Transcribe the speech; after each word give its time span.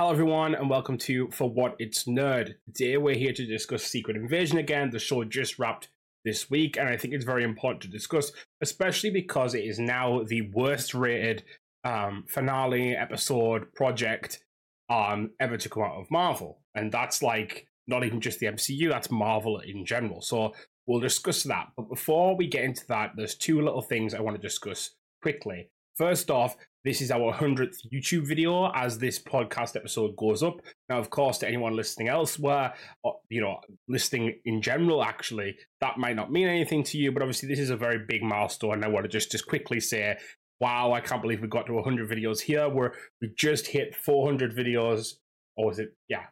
Hello, 0.00 0.12
everyone, 0.12 0.54
and 0.54 0.70
welcome 0.70 0.96
to 0.96 1.28
For 1.30 1.50
What 1.50 1.76
It's 1.78 2.04
Nerd. 2.04 2.54
Today, 2.72 2.96
we're 2.96 3.14
here 3.14 3.34
to 3.34 3.44
discuss 3.44 3.82
Secret 3.84 4.16
Invasion 4.16 4.56
again. 4.56 4.88
The 4.88 4.98
show 4.98 5.22
just 5.24 5.58
wrapped 5.58 5.90
this 6.24 6.48
week, 6.48 6.78
and 6.78 6.88
I 6.88 6.96
think 6.96 7.12
it's 7.12 7.26
very 7.26 7.44
important 7.44 7.82
to 7.82 7.88
discuss, 7.88 8.32
especially 8.62 9.10
because 9.10 9.54
it 9.54 9.62
is 9.62 9.78
now 9.78 10.22
the 10.22 10.48
worst 10.54 10.94
rated 10.94 11.44
um, 11.84 12.24
finale 12.26 12.96
episode 12.96 13.74
project 13.74 14.42
um, 14.88 15.32
ever 15.38 15.58
to 15.58 15.68
come 15.68 15.82
out 15.82 16.00
of 16.00 16.10
Marvel. 16.10 16.62
And 16.74 16.90
that's 16.90 17.22
like 17.22 17.66
not 17.86 18.02
even 18.02 18.22
just 18.22 18.40
the 18.40 18.46
MCU, 18.46 18.88
that's 18.88 19.10
Marvel 19.10 19.58
in 19.58 19.84
general. 19.84 20.22
So 20.22 20.54
we'll 20.86 21.00
discuss 21.00 21.42
that. 21.42 21.72
But 21.76 21.90
before 21.90 22.36
we 22.36 22.46
get 22.46 22.64
into 22.64 22.86
that, 22.86 23.10
there's 23.16 23.34
two 23.34 23.60
little 23.60 23.82
things 23.82 24.14
I 24.14 24.22
want 24.22 24.34
to 24.34 24.42
discuss 24.42 24.92
quickly. 25.20 25.68
First 25.94 26.30
off, 26.30 26.56
this 26.84 27.00
is 27.00 27.10
our 27.10 27.32
100th 27.32 27.76
YouTube 27.92 28.26
video 28.26 28.70
as 28.72 28.98
this 28.98 29.18
podcast 29.18 29.76
episode 29.76 30.16
goes 30.16 30.42
up. 30.42 30.60
Now, 30.88 30.98
of 30.98 31.10
course, 31.10 31.38
to 31.38 31.48
anyone 31.48 31.76
listening 31.76 32.08
elsewhere, 32.08 32.74
or, 33.02 33.18
you 33.28 33.40
know, 33.40 33.60
listening 33.88 34.38
in 34.44 34.62
general, 34.62 35.02
actually, 35.02 35.56
that 35.80 35.98
might 35.98 36.16
not 36.16 36.32
mean 36.32 36.48
anything 36.48 36.82
to 36.84 36.98
you, 36.98 37.12
but 37.12 37.22
obviously, 37.22 37.48
this 37.48 37.58
is 37.58 37.70
a 37.70 37.76
very 37.76 37.98
big 38.08 38.22
milestone. 38.22 38.74
And 38.74 38.84
I 38.84 38.88
want 38.88 39.04
to 39.04 39.08
just, 39.08 39.30
just 39.30 39.46
quickly 39.46 39.80
say, 39.80 40.16
wow, 40.60 40.92
I 40.92 41.00
can't 41.00 41.22
believe 41.22 41.40
we 41.40 41.48
got 41.48 41.66
to 41.66 41.74
100 41.74 42.08
videos 42.08 42.40
here. 42.40 42.68
We're, 42.68 42.92
we 43.20 43.30
just 43.36 43.66
hit 43.66 43.94
400 43.94 44.56
videos, 44.56 45.14
or 45.56 45.66
was 45.66 45.78
it, 45.78 45.94
yeah, 46.08 46.24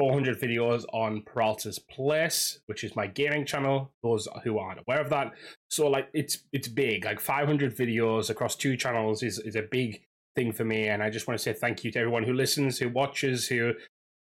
400 0.00 0.40
videos 0.40 0.86
on 0.94 1.20
Peralta's 1.20 1.78
Place, 1.78 2.60
which 2.64 2.84
is 2.84 2.96
my 2.96 3.06
gaming 3.06 3.44
channel. 3.44 3.92
Those 4.02 4.26
who 4.44 4.58
aren't 4.58 4.80
aware 4.80 4.98
of 4.98 5.10
that, 5.10 5.32
so 5.68 5.88
like 5.88 6.08
it's 6.14 6.38
it's 6.54 6.68
big. 6.68 7.04
Like 7.04 7.20
500 7.20 7.76
videos 7.76 8.30
across 8.30 8.56
two 8.56 8.78
channels 8.78 9.22
is 9.22 9.38
is 9.40 9.56
a 9.56 9.62
big 9.70 10.00
thing 10.34 10.52
for 10.54 10.64
me, 10.64 10.88
and 10.88 11.02
I 11.02 11.10
just 11.10 11.28
want 11.28 11.38
to 11.38 11.42
say 11.42 11.52
thank 11.52 11.84
you 11.84 11.92
to 11.92 11.98
everyone 11.98 12.22
who 12.22 12.32
listens, 12.32 12.78
who 12.78 12.88
watches, 12.88 13.46
who 13.46 13.74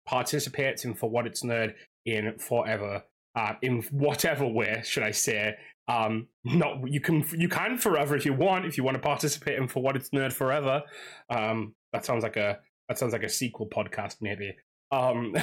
participates 0.08 0.84
in 0.84 0.96
for 0.96 1.12
what 1.12 1.28
it's 1.28 1.44
nerd 1.44 1.76
in 2.08 2.40
forever, 2.40 3.04
uh, 3.36 3.54
in 3.62 3.84
whatever 3.92 4.48
way 4.48 4.82
should 4.84 5.04
I 5.04 5.12
say. 5.12 5.58
Um, 5.88 6.28
not 6.44 6.92
you 6.92 7.00
can 7.00 7.24
you 7.38 7.50
can 7.50 7.78
forever 7.78 8.16
if 8.16 8.26
you 8.26 8.34
want 8.34 8.66
if 8.66 8.78
you 8.80 8.84
want 8.84 8.96
to 8.96 9.02
participate 9.02 9.60
in 9.60 9.68
for 9.68 9.84
what 9.84 9.96
it's 9.96 10.10
nerd 10.10 10.34
forever. 10.34 10.82
Um, 11.30 11.76
that 11.94 12.04
sounds 12.04 12.24
like 12.24 12.36
a 12.36 12.58
that 12.90 12.98
sounds 12.98 13.14
like 13.14 13.22
a 13.22 13.30
sequel 13.30 13.68
podcast 13.68 14.16
maybe. 14.22 14.56
Um, 14.92 15.36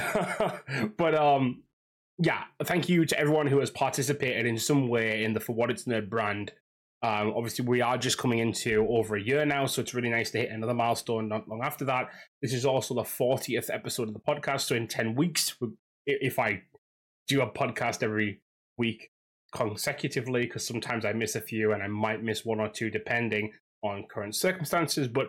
but 0.97 1.15
um, 1.15 1.63
yeah, 2.17 2.43
thank 2.63 2.89
you 2.89 3.05
to 3.05 3.19
everyone 3.19 3.47
who 3.47 3.59
has 3.59 3.69
participated 3.69 4.45
in 4.45 4.57
some 4.57 4.87
way 4.87 5.23
in 5.23 5.33
the 5.33 5.39
For 5.39 5.53
What 5.53 5.69
It's 5.69 5.85
Nerd 5.85 6.09
brand. 6.09 6.51
Um, 7.03 7.33
obviously, 7.35 7.65
we 7.65 7.81
are 7.81 7.97
just 7.97 8.17
coming 8.17 8.39
into 8.39 8.87
over 8.89 9.15
a 9.15 9.21
year 9.21 9.45
now, 9.45 9.65
so 9.65 9.81
it's 9.81 9.93
really 9.93 10.09
nice 10.09 10.31
to 10.31 10.39
hit 10.39 10.49
another 10.49 10.73
milestone 10.73 11.27
not 11.27 11.47
long 11.47 11.61
after 11.63 11.85
that. 11.85 12.09
This 12.41 12.53
is 12.53 12.65
also 12.65 12.95
the 12.95 13.03
40th 13.03 13.69
episode 13.71 14.07
of 14.07 14.13
the 14.13 14.19
podcast, 14.19 14.61
so 14.61 14.75
in 14.75 14.87
10 14.87 15.13
weeks, 15.15 15.55
if 16.07 16.39
I 16.39 16.63
do 17.27 17.41
a 17.41 17.51
podcast 17.51 18.01
every 18.01 18.41
week 18.77 19.11
consecutively, 19.53 20.45
because 20.45 20.65
sometimes 20.65 21.05
I 21.05 21.13
miss 21.13 21.35
a 21.35 21.41
few 21.41 21.73
and 21.73 21.83
I 21.83 21.87
might 21.87 22.23
miss 22.23 22.45
one 22.45 22.59
or 22.59 22.69
two 22.69 22.89
depending 22.89 23.51
on 23.83 24.05
current 24.09 24.35
circumstances, 24.35 25.07
but 25.07 25.27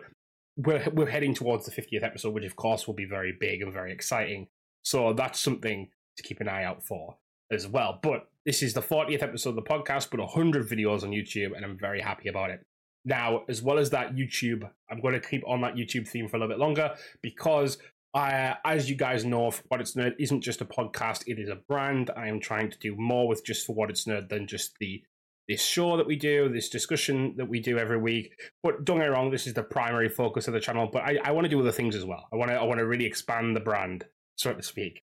we're 0.57 0.89
we're 0.91 1.09
heading 1.09 1.33
towards 1.33 1.65
the 1.65 1.71
50th 1.71 2.03
episode, 2.03 2.33
which 2.33 2.45
of 2.45 2.55
course 2.55 2.87
will 2.87 2.95
be 2.95 3.05
very 3.05 3.33
big 3.39 3.61
and 3.61 3.71
very 3.71 3.93
exciting. 3.93 4.47
So 4.83 5.13
that's 5.13 5.39
something 5.39 5.89
to 6.17 6.23
keep 6.23 6.41
an 6.41 6.49
eye 6.49 6.63
out 6.63 6.83
for 6.83 7.17
as 7.51 7.67
well. 7.67 7.99
But 8.01 8.27
this 8.45 8.63
is 8.63 8.73
the 8.73 8.81
40th 8.81 9.21
episode 9.21 9.51
of 9.51 9.55
the 9.55 9.61
podcast, 9.61 10.09
but 10.09 10.19
100 10.19 10.67
videos 10.67 11.03
on 11.03 11.11
YouTube, 11.11 11.55
and 11.55 11.63
I'm 11.63 11.77
very 11.77 12.01
happy 12.01 12.27
about 12.29 12.49
it. 12.49 12.65
Now, 13.05 13.43
as 13.47 13.61
well 13.61 13.77
as 13.77 13.91
that, 13.91 14.15
YouTube, 14.15 14.69
I'm 14.89 14.99
going 14.99 15.13
to 15.13 15.25
keep 15.25 15.43
on 15.47 15.61
that 15.61 15.75
YouTube 15.75 16.07
theme 16.07 16.27
for 16.27 16.35
a 16.35 16.39
little 16.39 16.53
bit 16.53 16.59
longer 16.59 16.93
because 17.21 17.77
I, 18.13 18.55
as 18.65 18.89
you 18.89 18.95
guys 18.95 19.23
know, 19.23 19.51
for 19.51 19.63
what 19.67 19.79
it's 19.79 19.93
nerd 19.93 20.15
isn't 20.19 20.41
just 20.41 20.61
a 20.61 20.65
podcast; 20.65 21.23
it 21.27 21.39
is 21.39 21.49
a 21.49 21.55
brand. 21.55 22.09
I 22.17 22.27
am 22.27 22.39
trying 22.39 22.71
to 22.71 22.77
do 22.79 22.95
more 22.97 23.27
with 23.27 23.45
just 23.45 23.65
for 23.65 23.75
what 23.75 23.89
it's 23.89 24.05
nerd 24.05 24.29
than 24.29 24.47
just 24.47 24.77
the 24.79 25.03
this 25.47 25.63
show 25.63 25.97
that 25.97 26.07
we 26.07 26.15
do, 26.15 26.49
this 26.49 26.69
discussion 26.69 27.33
that 27.37 27.47
we 27.47 27.59
do 27.59 27.77
every 27.77 27.97
week. 27.97 28.33
But 28.63 28.83
don't 28.85 28.97
get 28.97 29.05
me 29.05 29.09
wrong, 29.09 29.31
this 29.31 29.47
is 29.47 29.53
the 29.53 29.63
primary 29.63 30.09
focus 30.09 30.47
of 30.47 30.53
the 30.53 30.59
channel. 30.59 30.89
But 30.91 31.03
I, 31.03 31.19
I 31.23 31.31
want 31.31 31.45
to 31.45 31.49
do 31.49 31.59
other 31.59 31.71
things 31.71 31.95
as 31.95 32.05
well. 32.05 32.27
I 32.33 32.35
want 32.35 32.51
to 32.51 32.57
I 32.57 32.63
want 32.63 32.79
to 32.79 32.85
really 32.85 33.05
expand 33.05 33.55
the 33.55 33.61
brand, 33.61 34.05
so 34.35 34.53
to 34.53 34.63
speak. 34.63 35.01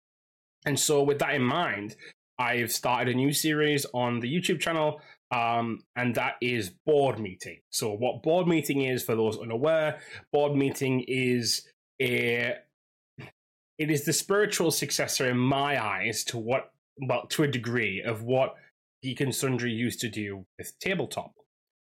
And 0.67 0.79
so, 0.79 1.03
with 1.03 1.19
that 1.21 1.35
in 1.35 1.43
mind, 1.43 1.97
I've 2.39 2.73
started 2.73 3.15
a 3.15 3.17
new 3.17 3.33
series 3.33 3.87
on 3.95 4.21
the 4.21 4.33
YouTube 4.33 4.61
channel, 4.61 5.01
um, 5.31 5.81
and 5.95 6.15
that 6.17 6.35
is 6.43 6.71
board 6.85 7.19
meeting. 7.19 7.61
So, 7.71 7.93
what 7.93 8.23
board 8.23 8.47
meeting 8.47 8.83
is, 8.83 9.03
for 9.03 9.15
those 9.15 9.39
unaware, 9.39 10.01
board 10.33 10.57
meeting 10.57 11.05
is 11.07 11.67
a 12.03 12.57
it 13.79 13.91
is 13.91 14.05
the 14.05 14.13
spiritual 14.13 14.71
successor 14.71 15.29
in 15.29 15.39
my 15.39 15.83
eyes 15.83 16.25
to 16.25 16.39
what 16.39 16.73
well 17.01 17.27
to 17.29 17.43
a 17.43 17.49
degree 17.49 18.03
of 18.03 18.23
what 18.23 18.57
Geek 19.03 19.21
and 19.21 19.35
Sundry 19.35 19.73
used 19.73 20.01
to 20.01 20.09
do 20.09 20.47
with 20.59 20.79
tabletop 20.81 21.33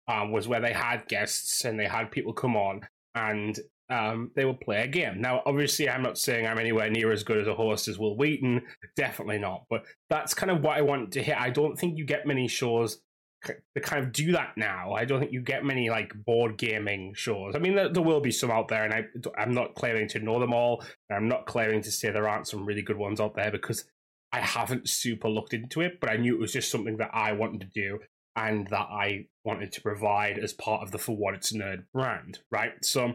um, 0.08 0.32
was 0.32 0.48
where 0.48 0.60
they 0.60 0.72
had 0.72 1.08
guests 1.08 1.64
and 1.64 1.78
they 1.78 1.86
had 1.86 2.10
people 2.10 2.32
come 2.32 2.56
on 2.56 2.80
and 3.14 3.58
um, 3.88 4.30
they 4.34 4.44
would 4.44 4.60
play 4.60 4.82
a 4.82 4.88
game. 4.88 5.20
Now, 5.20 5.42
obviously, 5.46 5.88
I'm 5.88 6.02
not 6.02 6.18
saying 6.18 6.46
I'm 6.46 6.58
anywhere 6.58 6.90
near 6.90 7.12
as 7.12 7.22
good 7.22 7.38
as 7.38 7.46
a 7.46 7.54
host 7.54 7.88
as 7.88 7.98
Wil 7.98 8.16
Wheaton, 8.16 8.62
definitely 8.96 9.38
not. 9.38 9.64
But 9.70 9.84
that's 10.10 10.34
kind 10.34 10.50
of 10.50 10.62
what 10.62 10.76
I 10.76 10.82
want 10.82 11.12
to 11.12 11.22
hit. 11.22 11.40
I 11.40 11.50
don't 11.50 11.78
think 11.78 11.96
you 11.96 12.04
get 12.04 12.26
many 12.26 12.48
shows 12.48 13.00
that 13.46 13.82
kind 13.82 14.04
of 14.04 14.12
do 14.12 14.32
that 14.32 14.54
now. 14.56 14.92
I 14.92 15.04
don't 15.04 15.20
think 15.20 15.32
you 15.32 15.40
get 15.40 15.64
many 15.64 15.88
like 15.88 16.12
board 16.24 16.58
gaming 16.58 17.12
shows. 17.14 17.54
I 17.54 17.58
mean, 17.58 17.76
there, 17.76 17.88
there 17.88 18.02
will 18.02 18.20
be 18.20 18.32
some 18.32 18.50
out 18.50 18.68
there, 18.68 18.84
and 18.84 18.92
I, 18.92 19.04
I'm 19.40 19.54
not 19.54 19.74
claiming 19.74 20.08
to 20.08 20.18
know 20.18 20.40
them 20.40 20.52
all. 20.52 20.82
I'm 21.10 21.28
not 21.28 21.46
claiming 21.46 21.82
to 21.82 21.92
say 21.92 22.10
there 22.10 22.28
aren't 22.28 22.48
some 22.48 22.66
really 22.66 22.82
good 22.82 22.96
ones 22.96 23.20
out 23.20 23.36
there 23.36 23.50
because 23.50 23.84
I 24.32 24.40
haven't 24.40 24.88
super 24.88 25.28
looked 25.28 25.54
into 25.54 25.80
it, 25.80 25.98
but 26.00 26.10
I 26.10 26.16
knew 26.16 26.34
it 26.34 26.40
was 26.40 26.52
just 26.52 26.70
something 26.70 26.96
that 26.98 27.10
I 27.12 27.32
wanted 27.32 27.60
to 27.60 27.66
do 27.66 28.00
and 28.36 28.66
that 28.68 28.88
I 28.90 29.26
wanted 29.44 29.72
to 29.72 29.80
provide 29.80 30.38
as 30.38 30.52
part 30.52 30.82
of 30.82 30.90
the 30.90 30.98
For 30.98 31.16
What 31.16 31.34
It's 31.34 31.52
Nerd 31.52 31.84
brand, 31.92 32.40
right? 32.50 32.72
So 32.82 33.14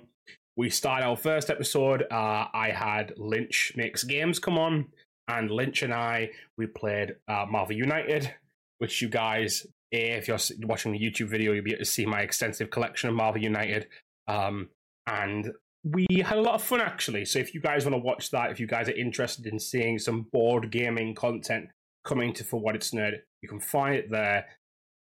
we 0.58 0.70
start 0.70 1.04
our 1.04 1.16
first 1.16 1.50
episode. 1.50 2.04
Uh, 2.12 2.46
I 2.54 2.72
had 2.74 3.14
Lynch 3.18 3.74
Makes 3.76 4.04
Games 4.04 4.40
come 4.40 4.58
on, 4.58 4.88
and 5.28 5.52
Lynch 5.52 5.84
and 5.84 5.94
I, 5.94 6.32
we 6.58 6.66
played 6.66 7.16
uh, 7.28 7.46
Marvel 7.48 7.76
United, 7.76 8.34
which 8.80 9.02
you 9.02 9.10
guys, 9.10 9.68
if 9.92 10.28
you're 10.28 10.40
watching 10.64 10.92
the 10.92 11.00
YouTube 11.00 11.28
video, 11.28 11.54
you'll 11.54 11.64
be 11.64 11.72
able 11.72 11.80
to 11.80 11.86
see 11.86 12.06
my 12.06 12.22
extensive 12.22 12.72
collection 12.72 13.10
of 13.10 13.16
Marvel 13.16 13.42
United. 13.42 13.88
Um, 14.28 14.70
and 15.08 15.52
we 15.84 16.06
had 16.24 16.38
a 16.38 16.42
lot 16.42 16.56
of 16.56 16.64
fun 16.64 16.82
actually. 16.82 17.26
So 17.26 17.40
if 17.40 17.54
you 17.54 17.62
guys 17.62 17.86
want 17.86 17.96
to 17.96 18.02
watch 18.02 18.30
that, 18.32 18.52
if 18.52 18.60
you 18.60 18.68
guys 18.68 18.88
are 18.88 18.94
interested 18.94 19.48
in 19.48 19.60
seeing 19.60 19.98
some 19.98 20.28
board 20.32 20.72
gaming 20.72 21.16
content 21.16 21.70
coming 22.04 22.34
to 22.34 22.44
For 22.44 22.60
What 22.60 22.76
It's 22.76 22.92
Nerd, 22.92 23.20
you 23.42 23.50
can 23.50 23.60
find 23.60 23.96
it 23.96 24.12
there 24.12 24.46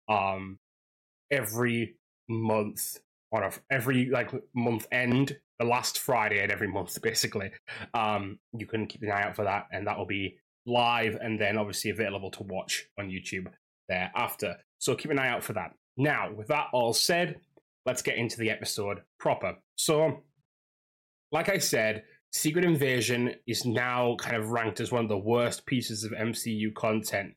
um 0.09 0.57
every 1.31 1.95
month 2.28 3.00
on 3.31 3.44
a, 3.44 3.51
every 3.72 4.07
like 4.07 4.31
month 4.53 4.88
end, 4.91 5.38
the 5.59 5.66
last 5.66 6.00
Friday 6.00 6.41
and 6.41 6.51
every 6.51 6.67
month 6.67 7.00
basically. 7.03 7.51
Um 7.94 8.39
you 8.57 8.66
can 8.66 8.88
keep 8.88 9.03
an 9.03 9.12
eye 9.12 9.23
out 9.23 9.35
for 9.35 9.44
that 9.44 9.67
and 9.72 9.85
that 9.88 9.97
will 9.97 10.06
be 10.07 10.38
live 10.66 11.17
and 11.22 11.39
then 11.39 11.57
obviously 11.57 11.91
available 11.91 12.31
to 12.31 12.44
watch 12.44 12.85
on 12.97 13.09
YouTube 13.09 13.47
thereafter. 13.89 14.57
So 14.79 14.95
keep 14.95 15.12
an 15.12 15.19
eye 15.19 15.29
out 15.29 15.44
for 15.44 15.53
that. 15.53 15.73
Now, 15.97 16.31
with 16.33 16.47
that 16.47 16.67
all 16.73 16.94
said, 16.94 17.39
let's 17.85 18.01
get 18.01 18.17
into 18.17 18.38
the 18.38 18.50
episode 18.50 19.01
proper. 19.19 19.56
So 19.75 20.23
like 21.33 21.49
I 21.49 21.57
said, 21.57 22.03
Secret 22.31 22.63
Invasion 22.63 23.35
is 23.47 23.66
now 23.66 24.16
kind 24.17 24.35
of 24.35 24.51
ranked 24.51 24.79
as 24.79 24.91
one 24.91 25.03
of 25.03 25.09
the 25.09 25.17
worst 25.17 25.66
pieces 25.66 26.03
of 26.03 26.11
MCU 26.11 26.73
content 26.75 27.33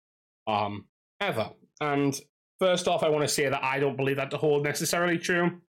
um, 0.47 0.85
ever. 1.21 1.51
And 1.81 2.19
first 2.61 2.89
off, 2.89 3.03
I 3.03 3.09
want 3.09 3.23
to 3.25 3.29
say 3.29 3.49
that 3.49 3.65
I 3.65 3.81
don't 3.81 3.97
believe 3.97 4.17
that 4.17 4.31
to 4.31 4.37
hold 4.37 4.65
necessarily 4.65 5.19
true. 5.19 5.61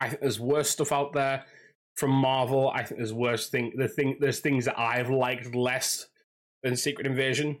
I 0.00 0.08
think 0.08 0.20
there's 0.20 0.40
worse 0.40 0.68
stuff 0.68 0.92
out 0.92 1.12
there 1.12 1.44
from 1.94 2.10
Marvel. 2.10 2.70
I 2.74 2.82
think 2.82 2.98
there's 2.98 3.14
worse 3.14 3.48
thing. 3.48 3.72
The 3.76 3.88
thing 3.88 4.18
there's 4.20 4.40
things 4.40 4.64
that 4.66 4.78
I've 4.78 5.08
liked 5.08 5.54
less 5.54 6.06
than 6.62 6.76
Secret 6.76 7.06
Invasion 7.06 7.60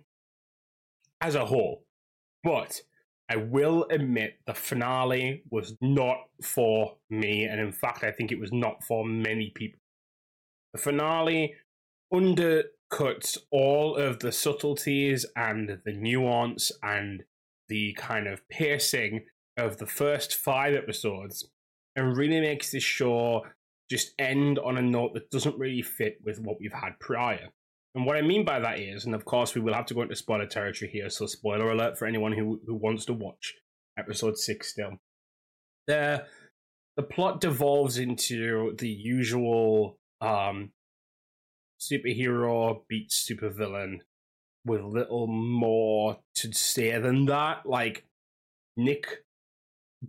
as 1.20 1.36
a 1.36 1.46
whole. 1.46 1.84
But 2.44 2.80
I 3.28 3.36
will 3.36 3.86
admit 3.90 4.38
the 4.46 4.54
finale 4.54 5.42
was 5.50 5.76
not 5.80 6.18
for 6.42 6.96
me, 7.10 7.44
and 7.44 7.60
in 7.60 7.72
fact, 7.72 8.04
I 8.04 8.12
think 8.12 8.30
it 8.30 8.38
was 8.38 8.52
not 8.52 8.84
for 8.84 9.04
many 9.04 9.50
people. 9.54 9.80
The 10.72 10.78
finale 10.78 11.54
undercuts 12.12 13.38
all 13.50 13.96
of 13.96 14.20
the 14.20 14.30
subtleties 14.30 15.26
and 15.34 15.80
the 15.84 15.92
nuance 15.92 16.70
and 16.82 17.24
the 17.68 17.94
kind 17.94 18.28
of 18.28 18.48
piercing 18.48 19.24
of 19.56 19.78
the 19.78 19.86
first 19.86 20.34
five 20.34 20.74
episodes 20.74 21.48
and 21.96 22.16
really 22.16 22.40
makes 22.40 22.70
this 22.70 22.82
show 22.82 23.44
just 23.90 24.12
end 24.18 24.58
on 24.58 24.76
a 24.76 24.82
note 24.82 25.14
that 25.14 25.30
doesn't 25.30 25.58
really 25.58 25.82
fit 25.82 26.18
with 26.24 26.38
what 26.38 26.58
we've 26.60 26.72
had 26.72 26.98
prior. 27.00 27.48
And 27.96 28.04
what 28.04 28.18
I 28.18 28.20
mean 28.20 28.44
by 28.44 28.60
that 28.60 28.78
is, 28.78 29.06
and 29.06 29.14
of 29.14 29.24
course 29.24 29.54
we 29.54 29.62
will 29.62 29.72
have 29.72 29.86
to 29.86 29.94
go 29.94 30.02
into 30.02 30.14
spoiler 30.14 30.46
territory 30.46 30.90
here, 30.90 31.08
so 31.08 31.24
spoiler 31.24 31.70
alert 31.70 31.98
for 31.98 32.04
anyone 32.06 32.32
who, 32.32 32.60
who 32.66 32.74
wants 32.74 33.06
to 33.06 33.14
watch 33.14 33.54
episode 33.98 34.36
six 34.36 34.70
still. 34.70 34.98
The 35.86 36.26
the 36.96 37.02
plot 37.02 37.40
devolves 37.40 37.96
into 37.98 38.74
the 38.78 38.88
usual 38.88 39.98
um 40.20 40.72
superhero 41.80 42.82
beats 42.86 43.26
supervillain 43.26 44.00
with 44.66 44.82
little 44.82 45.26
more 45.26 46.18
to 46.34 46.52
say 46.52 46.98
than 46.98 47.24
that. 47.26 47.64
Like 47.64 48.04
Nick 48.76 49.24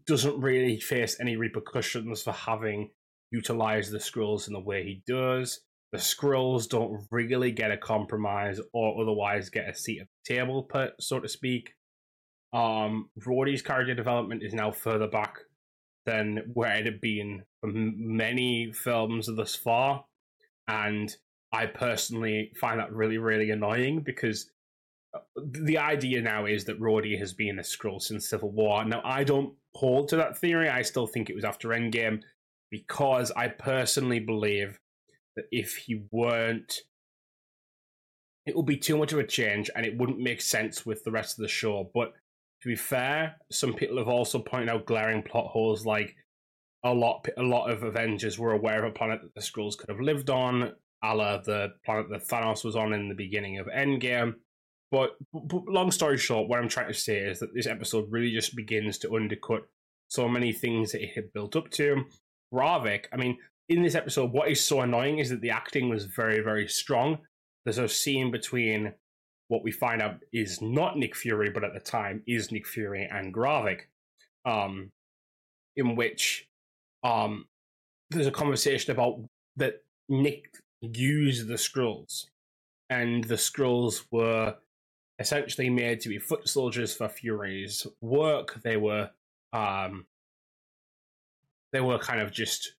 doesn't 0.05 0.41
really 0.41 0.77
face 0.79 1.17
any 1.21 1.37
repercussions 1.37 2.21
for 2.21 2.33
having 2.33 2.89
utilized 3.31 3.91
the 3.91 3.99
Skrulls 3.99 4.47
in 4.47 4.53
the 4.53 4.59
way 4.59 4.83
he 4.83 5.03
does. 5.07 5.61
The 5.91 5.97
Skrulls 5.97 6.67
don't 6.67 7.07
really 7.11 7.51
get 7.51 7.71
a 7.71 7.77
compromise 7.77 8.59
or 8.73 9.01
otherwise 9.01 9.49
get 9.49 9.69
a 9.69 9.75
seat 9.75 10.01
at 10.01 10.07
the 10.07 10.35
table, 10.35 10.69
so 10.99 11.19
to 11.19 11.29
speak. 11.29 11.73
Um, 12.53 13.09
Rhodey's 13.19 13.61
character 13.61 13.93
development 13.93 14.43
is 14.43 14.53
now 14.53 14.71
further 14.71 15.07
back 15.07 15.37
than 16.05 16.51
where 16.53 16.75
it 16.75 16.85
had 16.85 17.01
been 17.01 17.43
for 17.61 17.69
many 17.73 18.71
films 18.73 19.29
thus 19.33 19.55
far, 19.55 20.05
and 20.67 21.15
I 21.51 21.65
personally 21.65 22.51
find 22.59 22.79
that 22.79 22.93
really, 22.93 23.17
really 23.17 23.51
annoying 23.51 24.01
because 24.01 24.49
uh, 25.13 25.19
the 25.35 25.77
idea 25.77 26.21
now 26.21 26.45
is 26.45 26.65
that 26.65 26.79
Rhodey 26.79 27.17
has 27.19 27.33
been 27.33 27.59
a 27.59 27.63
Skrull 27.63 28.01
since 28.01 28.29
Civil 28.29 28.51
War. 28.51 28.83
Now, 28.83 29.01
I 29.03 29.23
don't 29.23 29.53
hold 29.75 30.09
to 30.09 30.17
that 30.17 30.37
theory. 30.37 30.69
I 30.69 30.81
still 30.81 31.07
think 31.07 31.29
it 31.29 31.35
was 31.35 31.45
after 31.45 31.69
Endgame 31.69 32.21
because 32.69 33.31
I 33.31 33.47
personally 33.47 34.19
believe 34.19 34.79
that 35.37 35.45
if 35.51 35.77
he 35.77 36.03
weren't, 36.11 36.81
it 38.45 38.55
would 38.55 38.65
be 38.65 38.77
too 38.77 38.97
much 38.97 39.13
of 39.13 39.19
a 39.19 39.25
change 39.25 39.69
and 39.75 39.85
it 39.85 39.97
wouldn't 39.97 40.19
make 40.19 40.41
sense 40.41 40.85
with 40.85 41.03
the 41.03 41.11
rest 41.11 41.37
of 41.37 41.43
the 41.43 41.47
show. 41.47 41.89
But 41.93 42.13
to 42.61 42.67
be 42.67 42.75
fair, 42.75 43.37
some 43.51 43.73
people 43.73 43.97
have 43.97 44.07
also 44.09 44.39
pointed 44.39 44.69
out 44.69 44.85
glaring 44.85 45.23
plot 45.23 45.47
holes 45.47 45.85
like 45.85 46.15
a 46.83 46.93
lot 46.93 47.27
a 47.37 47.43
lot 47.43 47.69
of 47.69 47.83
Avengers 47.83 48.37
were 48.37 48.51
aware 48.51 48.83
of 48.83 48.91
a 48.91 48.93
planet 48.93 49.21
that 49.21 49.33
the 49.33 49.41
Skrulls 49.41 49.77
could 49.77 49.89
have 49.89 49.99
lived 49.99 50.29
on, 50.29 50.73
a 51.03 51.15
la 51.15 51.37
the 51.37 51.73
planet 51.85 52.09
that 52.09 52.27
Thanos 52.27 52.63
was 52.63 52.75
on 52.75 52.93
in 52.93 53.09
the 53.09 53.15
beginning 53.15 53.59
of 53.59 53.67
Endgame. 53.67 54.35
But, 54.89 55.17
but 55.33 55.67
long 55.67 55.91
story 55.91 56.17
short, 56.17 56.47
what 56.47 56.59
I'm 56.59 56.69
trying 56.69 56.87
to 56.87 56.93
say 56.93 57.17
is 57.17 57.39
that 57.39 57.53
this 57.53 57.67
episode 57.67 58.09
really 58.09 58.31
just 58.31 58.55
begins 58.55 58.97
to 58.99 59.15
undercut 59.15 59.63
so 60.07 60.29
many 60.29 60.53
things 60.53 60.93
that 60.93 61.03
it 61.03 61.11
had 61.13 61.33
built 61.33 61.57
up 61.57 61.69
to. 61.71 62.05
Gravik, 62.53 63.05
I 63.11 63.17
mean, 63.17 63.37
in 63.69 63.83
this 63.83 63.95
episode, 63.95 64.31
what 64.31 64.49
is 64.49 64.63
so 64.63 64.81
annoying 64.81 65.19
is 65.19 65.29
that 65.29 65.41
the 65.41 65.49
acting 65.49 65.89
was 65.89 66.05
very, 66.05 66.41
very 66.41 66.67
strong. 66.67 67.19
There's 67.65 67.77
a 67.77 67.87
scene 67.87 68.31
between 68.31 68.93
what 69.49 69.63
we 69.63 69.71
find 69.71 70.01
out 70.01 70.23
is 70.31 70.61
not 70.61 70.97
Nick 70.97 71.15
Fury, 71.15 71.49
but 71.49 71.63
at 71.63 71.73
the 71.73 71.79
time 71.79 72.23
is 72.27 72.51
Nick 72.51 72.67
Fury 72.67 73.07
and 73.11 73.33
Gravik, 73.33 73.81
um, 74.45 74.91
in 75.75 75.95
which 75.95 76.47
um, 77.03 77.45
there's 78.09 78.27
a 78.27 78.31
conversation 78.31 78.91
about 78.91 79.19
that 79.57 79.83
Nick 80.09 80.57
used 80.81 81.47
the 81.47 81.55
Skrulls, 81.55 82.25
and 82.89 83.23
the 83.25 83.35
Skrulls 83.35 84.05
were 84.11 84.55
essentially 85.19 85.69
made 85.69 85.99
to 86.01 86.09
be 86.09 86.19
foot 86.19 86.47
soldiers 86.47 86.93
for 86.93 87.09
Fury's 87.09 87.85
work. 88.01 88.61
They 88.63 88.77
were 88.77 89.09
um, 89.51 90.05
they 91.73 91.81
were 91.81 91.99
kind 91.99 92.21
of 92.21 92.31
just 92.31 92.73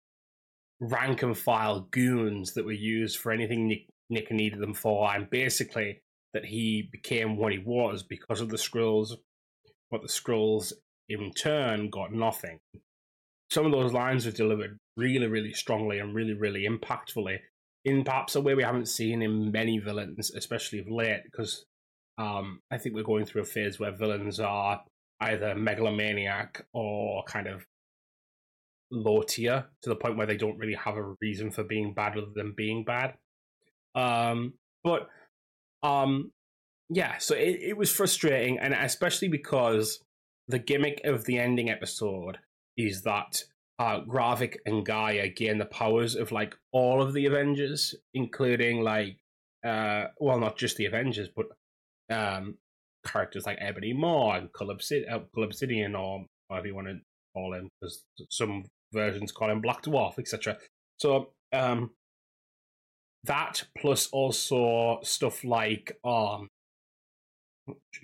rank 0.80 1.22
and 1.22 1.36
file 1.36 1.88
goons 1.90 2.54
that 2.54 2.64
were 2.64 2.72
used 2.72 3.18
for 3.18 3.32
anything 3.32 3.68
Nick, 3.68 3.86
Nick 4.10 4.30
needed 4.30 4.60
them 4.60 4.74
for, 4.74 5.12
and 5.14 5.28
basically 5.30 6.00
that 6.34 6.44
he 6.44 6.88
became 6.92 7.36
what 7.36 7.52
he 7.52 7.58
was 7.58 8.02
because 8.02 8.40
of 8.40 8.50
the 8.50 8.56
Skrulls, 8.56 9.12
but 9.90 10.02
the 10.02 10.08
Skrulls 10.08 10.72
in 11.08 11.32
turn 11.32 11.90
got 11.90 12.12
nothing. 12.12 12.58
Some 13.50 13.64
of 13.64 13.72
those 13.72 13.92
lines 13.92 14.26
were 14.26 14.32
delivered 14.32 14.78
really, 14.96 15.26
really 15.26 15.52
strongly 15.52 15.98
and 15.98 16.14
really, 16.14 16.34
really 16.34 16.68
impactfully 16.68 17.38
in 17.84 18.04
perhaps 18.04 18.34
a 18.34 18.40
way 18.40 18.54
we 18.54 18.62
haven't 18.62 18.88
seen 18.88 19.22
in 19.22 19.50
many 19.50 19.78
villains, 19.78 20.30
especially 20.34 20.80
of 20.80 20.90
late, 20.90 21.22
because 21.24 21.64
um, 22.18 22.60
I 22.70 22.78
think 22.78 22.94
we're 22.94 23.02
going 23.02 23.24
through 23.24 23.42
a 23.42 23.46
phase 23.46 23.78
where 23.78 23.92
villains 23.92 24.40
are 24.40 24.82
either 25.20 25.54
megalomaniac 25.54 26.66
or 26.72 27.22
kind 27.24 27.46
of 27.46 27.64
low 28.90 29.22
tier 29.22 29.66
to 29.82 29.88
the 29.88 29.96
point 29.96 30.16
where 30.16 30.26
they 30.26 30.36
don't 30.36 30.58
really 30.58 30.74
have 30.74 30.96
a 30.96 31.14
reason 31.20 31.50
for 31.50 31.64
being 31.64 31.94
bad 31.94 32.16
other 32.16 32.32
than 32.34 32.54
being 32.56 32.84
bad. 32.84 33.14
Um, 33.94 34.54
but 34.84 35.08
um, 35.82 36.32
yeah, 36.88 37.18
so 37.18 37.34
it, 37.34 37.60
it 37.60 37.76
was 37.76 37.90
frustrating, 37.90 38.58
and 38.58 38.74
especially 38.74 39.28
because 39.28 40.00
the 40.46 40.58
gimmick 40.58 41.00
of 41.04 41.24
the 41.24 41.38
ending 41.38 41.70
episode 41.70 42.38
is 42.76 43.02
that 43.02 43.44
uh, 43.78 44.00
Gravik 44.00 44.56
and 44.64 44.84
Gaia 44.84 45.28
gain 45.28 45.58
the 45.58 45.66
powers 45.66 46.14
of 46.14 46.32
like 46.32 46.56
all 46.72 47.02
of 47.02 47.12
the 47.12 47.26
Avengers, 47.26 47.94
including 48.14 48.82
like 48.82 49.18
uh, 49.64 50.06
well, 50.18 50.40
not 50.40 50.56
just 50.56 50.76
the 50.76 50.86
Avengers, 50.86 51.28
but 51.34 51.46
um, 52.10 52.56
characters 53.06 53.46
like 53.46 53.58
Ebony 53.60 53.92
Maw 53.92 54.32
and 54.32 54.52
Collapsid- 54.52 55.10
uh, 55.10 55.20
Collapsidian, 55.34 55.94
or 55.94 56.24
whatever 56.46 56.66
you 56.66 56.74
want 56.74 56.88
to 56.88 57.00
call 57.34 57.54
him, 57.54 57.68
because 57.80 58.04
some 58.30 58.64
versions 58.92 59.32
call 59.32 59.50
him 59.50 59.60
Black 59.60 59.82
Dwarf, 59.82 60.18
etc. 60.18 60.56
So 60.98 61.30
um, 61.52 61.90
that 63.24 63.64
plus 63.76 64.08
also 64.12 65.00
stuff 65.02 65.44
like 65.44 65.98
um, 66.04 66.48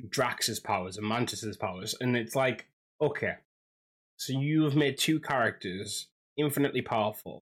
Drax's 0.09 0.61
powers 0.61 0.97
and 0.97 1.07
Mantis's 1.07 1.57
powers, 1.57 1.95
and 2.01 2.17
it's 2.17 2.35
like 2.35 2.67
okay, 3.01 3.35
so 4.17 4.33
you've 4.33 4.77
made 4.77 4.99
two 4.99 5.21
characters 5.21 6.09
infinitely 6.37 6.83
powerful. 6.83 7.43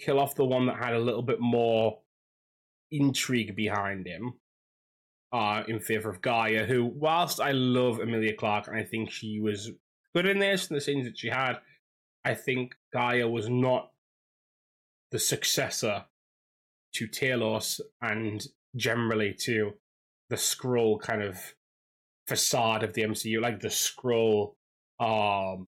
Kill 0.00 0.18
off 0.18 0.34
the 0.34 0.44
one 0.44 0.66
that 0.66 0.76
had 0.76 0.94
a 0.94 0.98
little 0.98 1.22
bit 1.22 1.40
more 1.40 1.98
intrigue 2.90 3.54
behind 3.56 4.06
him 4.06 4.34
uh, 5.32 5.62
in 5.66 5.80
favor 5.80 6.10
of 6.10 6.20
Gaia, 6.20 6.64
who, 6.64 6.84
whilst 6.84 7.40
I 7.40 7.52
love 7.52 8.00
Emilia 8.00 8.34
Clarke 8.34 8.68
and 8.68 8.76
I 8.76 8.84
think 8.84 9.10
she 9.10 9.40
was 9.40 9.70
good 10.14 10.26
in 10.26 10.38
this 10.38 10.68
and 10.68 10.76
the 10.76 10.80
scenes 10.80 11.06
that 11.06 11.18
she 11.18 11.28
had, 11.28 11.54
I 12.24 12.34
think 12.34 12.74
Gaia 12.92 13.28
was 13.28 13.48
not 13.48 13.90
the 15.10 15.18
successor 15.18 16.04
to 16.94 17.08
Talos 17.08 17.80
and 18.00 18.46
generally 18.76 19.34
to 19.40 19.74
the 20.30 20.36
Skrull 20.36 21.00
kind 21.00 21.22
of 21.22 21.54
facade 22.26 22.82
of 22.82 22.94
the 22.94 23.02
MCU, 23.02 23.40
like 23.40 23.60
the 23.60 23.68
Skrull. 23.68 24.54
Um, 25.00 25.66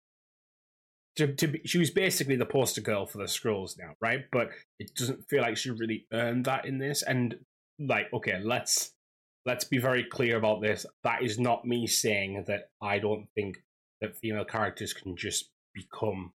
to, 1.17 1.35
to 1.35 1.49
be, 1.49 1.61
she 1.65 1.79
was 1.79 1.91
basically 1.91 2.37
the 2.37 2.47
poster 2.47 2.81
girl 2.81 3.07
for 3.07 3.19
the 3.19 3.25
Skrulls 3.25 3.79
now, 3.79 3.95
right? 4.01 4.25
But 4.33 4.51
it 4.79 4.95
doesn't 4.95 5.29
feel 5.29 5.43
like 5.43 5.57
she 5.57 5.71
really 5.71 6.07
earned 6.13 6.47
that 6.47 6.67
in 6.67 6.79
this. 6.79 7.03
And 7.03 7.37
like, 7.79 8.13
okay, 8.13 8.41
let's 8.43 8.93
let's 9.47 9.65
be 9.65 9.79
very 9.79 10.05
clear 10.05 10.37
about 10.37 10.61
this. 10.61 10.85
That 11.05 11.23
is 11.23 11.39
not 11.39 11.65
me 11.65 11.87
saying 11.87 12.45
that 12.47 12.71
I 12.83 12.99
don't 12.99 13.27
think 13.35 13.63
that 14.01 14.17
female 14.17 14.45
characters 14.45 14.93
can 14.93 15.17
just 15.17 15.51
become 15.75 16.33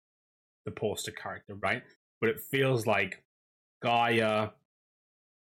the 0.65 0.72
poster 0.72 1.12
character, 1.12 1.55
right? 1.55 1.84
But 2.22 2.29
it 2.29 2.39
feels 2.39 2.86
like 2.88 3.24
Gaia 3.84 4.50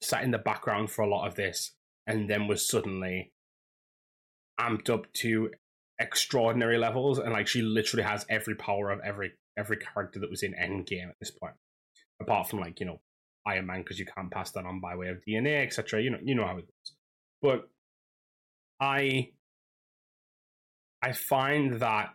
sat 0.00 0.24
in 0.24 0.30
the 0.30 0.38
background 0.38 0.90
for 0.90 1.02
a 1.02 1.08
lot 1.08 1.26
of 1.26 1.34
this 1.34 1.72
and 2.06 2.28
then 2.28 2.46
was 2.46 2.68
suddenly 2.68 3.32
amped 4.60 4.90
up 4.90 5.12
to 5.14 5.50
extraordinary 5.98 6.78
levels 6.78 7.18
and 7.18 7.32
like 7.32 7.46
she 7.46 7.62
literally 7.62 8.02
has 8.02 8.26
every 8.28 8.54
power 8.54 8.90
of 8.90 9.00
every 9.04 9.32
every 9.56 9.76
character 9.76 10.18
that 10.18 10.30
was 10.30 10.42
in 10.42 10.52
Endgame 10.52 11.08
at 11.08 11.16
this 11.20 11.30
point. 11.30 11.54
Apart 12.20 12.48
from 12.48 12.60
like, 12.60 12.80
you 12.80 12.86
know, 12.86 13.00
Iron 13.46 13.66
Man 13.66 13.82
because 13.82 13.98
you 13.98 14.06
can't 14.06 14.30
pass 14.30 14.50
that 14.52 14.66
on 14.66 14.80
by 14.80 14.96
way 14.96 15.08
of 15.08 15.22
DNA, 15.26 15.64
etc. 15.64 16.02
You 16.02 16.10
know, 16.10 16.18
you 16.22 16.34
know 16.34 16.46
how 16.46 16.58
it 16.58 16.66
goes. 16.66 16.96
But 17.42 17.68
I 18.80 19.30
I 21.02 21.12
find 21.12 21.80
that 21.80 22.14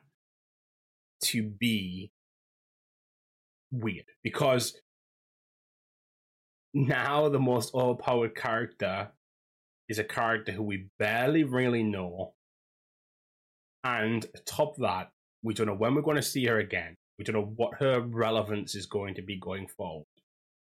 to 1.25 1.43
be 1.43 2.11
weird 3.71 4.05
because 4.23 4.75
now 6.73 7.29
the 7.29 7.39
most 7.39 7.73
overpowered 7.73 8.35
character 8.35 9.09
is 9.87 9.99
a 9.99 10.03
character 10.03 10.51
who 10.51 10.63
we 10.63 10.87
barely 10.99 11.43
really 11.43 11.83
know. 11.83 12.33
And 13.83 14.25
top 14.45 14.75
that, 14.77 15.09
we 15.41 15.53
don't 15.53 15.67
know 15.67 15.73
when 15.73 15.95
we're 15.95 16.01
going 16.01 16.17
to 16.17 16.21
see 16.21 16.45
her 16.45 16.59
again. 16.59 16.95
We 17.17 17.25
don't 17.25 17.35
know 17.35 17.53
what 17.55 17.75
her 17.79 18.01
relevance 18.01 18.75
is 18.75 18.85
going 18.85 19.15
to 19.15 19.21
be 19.21 19.37
going 19.39 19.67
forward. 19.67 20.05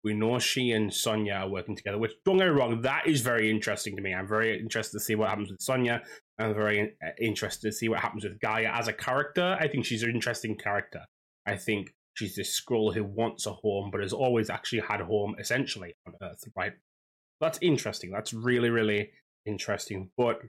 We 0.04 0.12
know 0.12 0.38
she 0.38 0.72
and 0.72 0.92
Sonya 0.92 1.32
are 1.32 1.48
working 1.48 1.74
together, 1.74 1.96
which 1.96 2.12
don't 2.26 2.36
get 2.36 2.44
me 2.44 2.50
wrong, 2.50 2.82
that 2.82 3.06
is 3.06 3.22
very 3.22 3.50
interesting 3.50 3.96
to 3.96 4.02
me. 4.02 4.14
I'm 4.14 4.28
very 4.28 4.60
interested 4.60 4.98
to 4.98 5.04
see 5.04 5.14
what 5.14 5.30
happens 5.30 5.50
with 5.50 5.62
Sonya. 5.62 6.02
I'm 6.38 6.54
very 6.54 6.94
uh, 7.02 7.08
interested 7.18 7.68
to 7.68 7.72
see 7.72 7.88
what 7.88 8.00
happens 8.00 8.24
with 8.24 8.38
Gaia 8.38 8.70
as 8.74 8.86
a 8.86 8.92
character. 8.92 9.56
I 9.58 9.66
think 9.68 9.86
she's 9.86 10.02
an 10.02 10.10
interesting 10.10 10.56
character. 10.56 11.00
I 11.46 11.56
think 11.56 11.94
she's 12.14 12.36
this 12.36 12.60
Skrull 12.60 12.94
who 12.94 13.04
wants 13.04 13.46
a 13.46 13.52
home, 13.52 13.90
but 13.90 14.00
has 14.00 14.12
always 14.12 14.50
actually 14.50 14.80
had 14.80 15.00
a 15.00 15.04
home 15.04 15.36
essentially 15.38 15.94
on 16.06 16.14
Earth, 16.22 16.44
right? 16.56 16.72
That's 17.40 17.58
interesting. 17.60 18.10
That's 18.10 18.32
really, 18.32 18.70
really 18.70 19.10
interesting. 19.46 20.10
But 20.16 20.40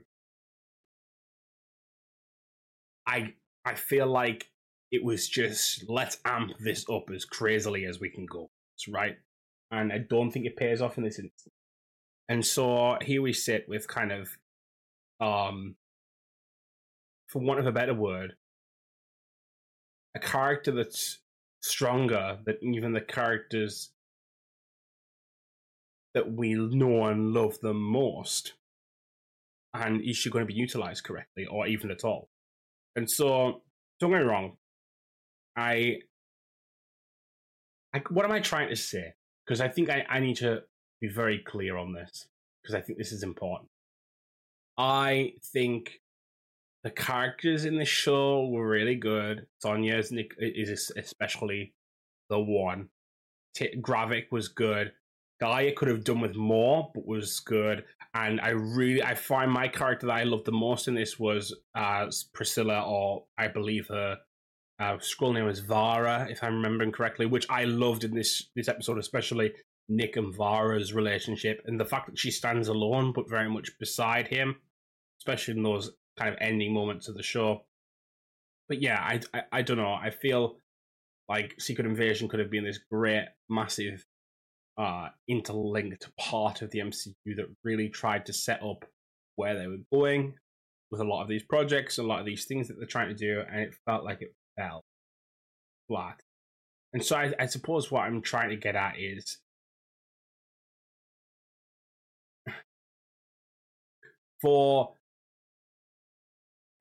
I 3.06 3.34
I 3.64 3.74
feel 3.74 4.06
like 4.06 4.48
it 4.90 5.04
was 5.04 5.28
just 5.28 5.88
let's 5.88 6.18
amp 6.24 6.52
this 6.58 6.88
up 6.88 7.10
as 7.14 7.24
crazily 7.24 7.84
as 7.84 8.00
we 8.00 8.08
can 8.08 8.26
go, 8.26 8.50
right? 8.88 9.16
and 9.70 9.92
I 9.92 9.98
don't 9.98 10.30
think 10.30 10.46
it 10.46 10.56
pays 10.56 10.80
off 10.80 10.98
in 10.98 11.04
this 11.04 11.18
instance. 11.18 11.54
And 12.28 12.44
so 12.44 12.98
here 13.02 13.22
we 13.22 13.32
sit 13.32 13.68
with 13.68 13.88
kind 13.88 14.12
of, 14.12 14.36
um, 15.20 15.76
for 17.28 17.40
want 17.40 17.60
of 17.60 17.66
a 17.66 17.72
better 17.72 17.94
word, 17.94 18.34
a 20.14 20.18
character 20.18 20.72
that's 20.72 21.18
stronger 21.66 22.38
than 22.44 22.56
even 22.62 22.92
the 22.92 23.00
characters 23.00 23.90
that 26.14 26.32
we 26.32 26.54
know 26.54 27.04
and 27.06 27.32
love 27.32 27.58
the 27.60 27.74
most. 27.74 28.54
And 29.74 30.00
is 30.02 30.16
she 30.16 30.30
going 30.30 30.46
to 30.46 30.52
be 30.52 30.58
utilized 30.58 31.04
correctly 31.04 31.44
or 31.46 31.66
even 31.66 31.90
at 31.90 32.04
all? 32.04 32.30
And 32.94 33.10
so, 33.10 33.62
don't 34.00 34.10
get 34.10 34.20
me 34.20 34.24
wrong, 34.24 34.56
I, 35.56 35.98
I 37.94 38.02
what 38.10 38.24
am 38.24 38.32
I 38.32 38.40
trying 38.40 38.70
to 38.70 38.76
say? 38.76 39.12
Because 39.44 39.60
I 39.60 39.68
think 39.68 39.90
I, 39.90 40.06
I 40.08 40.20
need 40.20 40.36
to 40.36 40.62
be 41.00 41.08
very 41.08 41.38
clear 41.38 41.76
on 41.76 41.92
this 41.92 42.26
because 42.62 42.74
I 42.74 42.80
think 42.80 42.98
this 42.98 43.12
is 43.12 43.22
important. 43.22 43.68
I 44.78 45.34
think 45.52 46.00
the 46.86 46.90
characters 46.92 47.64
in 47.64 47.76
the 47.76 47.84
show 47.84 48.46
were 48.46 48.68
really 48.68 48.94
good. 48.94 49.48
Sonya 49.58 49.96
is, 49.96 50.12
is 50.38 50.92
especially 50.96 51.74
the 52.30 52.38
one. 52.38 52.90
T- 53.56 53.74
Gravik 53.80 54.30
was 54.30 54.46
good. 54.46 54.92
Gaia 55.40 55.72
could 55.72 55.88
have 55.88 56.04
done 56.04 56.20
with 56.20 56.36
more, 56.36 56.92
but 56.94 57.04
was 57.04 57.40
good. 57.40 57.82
And 58.14 58.40
I 58.40 58.50
really, 58.50 59.02
I 59.02 59.16
find 59.16 59.50
my 59.50 59.66
character 59.66 60.06
that 60.06 60.12
I 60.12 60.22
loved 60.22 60.44
the 60.44 60.52
most 60.52 60.86
in 60.86 60.94
this 60.94 61.18
was 61.18 61.52
uh, 61.74 62.06
Priscilla, 62.32 62.84
or 62.86 63.24
I 63.36 63.48
believe 63.48 63.88
her 63.88 64.18
uh, 64.78 64.98
Skrull 64.98 65.34
name 65.34 65.46
was 65.46 65.58
Vara, 65.58 66.28
if 66.30 66.44
I'm 66.44 66.54
remembering 66.54 66.92
correctly, 66.92 67.26
which 67.26 67.48
I 67.50 67.64
loved 67.64 68.04
in 68.04 68.14
this 68.14 68.44
this 68.54 68.68
episode, 68.68 68.98
especially 68.98 69.54
Nick 69.88 70.14
and 70.14 70.32
Vara's 70.32 70.94
relationship 70.94 71.62
and 71.66 71.80
the 71.80 71.84
fact 71.84 72.06
that 72.06 72.18
she 72.18 72.30
stands 72.30 72.68
alone 72.68 73.12
but 73.12 73.28
very 73.28 73.50
much 73.50 73.76
beside 73.80 74.28
him, 74.28 74.54
especially 75.20 75.56
in 75.56 75.64
those 75.64 75.90
kind 76.18 76.32
of 76.32 76.38
ending 76.40 76.72
moments 76.72 77.08
of 77.08 77.14
the 77.14 77.22
show. 77.22 77.64
But 78.68 78.82
yeah, 78.82 79.00
I, 79.00 79.20
I, 79.32 79.42
I 79.52 79.62
don't 79.62 79.76
know. 79.76 79.92
I 79.94 80.10
feel 80.10 80.58
like 81.28 81.54
Secret 81.58 81.86
Invasion 81.86 82.28
could 82.28 82.40
have 82.40 82.50
been 82.50 82.64
this 82.64 82.80
great, 82.90 83.26
massive, 83.48 84.04
uh, 84.78 85.08
interlinked 85.28 86.08
part 86.18 86.62
of 86.62 86.70
the 86.70 86.80
MCU 86.80 87.36
that 87.36 87.46
really 87.64 87.88
tried 87.88 88.26
to 88.26 88.32
set 88.32 88.62
up 88.62 88.84
where 89.36 89.58
they 89.58 89.66
were 89.66 89.78
going 89.92 90.34
with 90.90 91.00
a 91.00 91.04
lot 91.04 91.22
of 91.22 91.28
these 91.28 91.42
projects, 91.42 91.98
a 91.98 92.02
lot 92.02 92.20
of 92.20 92.26
these 92.26 92.44
things 92.46 92.68
that 92.68 92.74
they're 92.78 92.86
trying 92.86 93.08
to 93.08 93.14
do, 93.14 93.42
and 93.50 93.60
it 93.60 93.74
felt 93.84 94.04
like 94.04 94.22
it 94.22 94.34
fell 94.56 94.84
flat. 95.88 96.20
And 96.92 97.04
so 97.04 97.16
I, 97.16 97.32
I 97.38 97.46
suppose 97.46 97.90
what 97.90 98.02
I'm 98.02 98.22
trying 98.22 98.50
to 98.50 98.56
get 98.56 98.76
at 98.76 98.94
is 98.98 99.38
for 104.40 104.95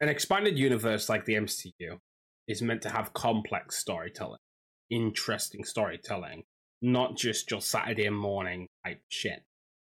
an 0.02 0.10
expanded 0.10 0.58
universe 0.58 1.10
like 1.10 1.26
the 1.26 1.36
MCU 1.36 2.00
is 2.48 2.62
meant 2.62 2.82
to 2.84 2.90
have 2.90 3.14
complex 3.14 3.78
storytelling, 3.78 4.40
interesting 4.90 5.64
storytelling, 5.64 6.44
not 6.82 7.18
just 7.18 7.50
your 7.50 7.62
Saturday 7.62 8.10
morning 8.10 8.68
type 8.86 9.02
shit. 9.10 9.44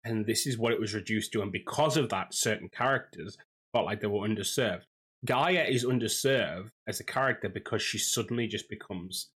And 0.03 0.25
this 0.25 0.47
is 0.47 0.57
what 0.57 0.71
it 0.71 0.79
was 0.79 0.93
reduced 0.93 1.33
to, 1.33 1.41
and 1.41 1.51
because 1.51 1.97
of 1.97 2.09
that, 2.09 2.33
certain 2.33 2.69
characters 2.69 3.37
felt 3.73 3.85
like 3.85 3.99
they 3.99 4.07
were 4.07 4.27
underserved. 4.27 4.83
Gaia 5.25 5.65
is 5.67 5.85
underserved 5.85 6.69
as 6.87 6.99
a 6.99 7.03
character 7.03 7.49
because 7.49 7.81
she 7.81 7.97
suddenly 7.97 8.47
just 8.47 8.69
becomes 8.69 9.29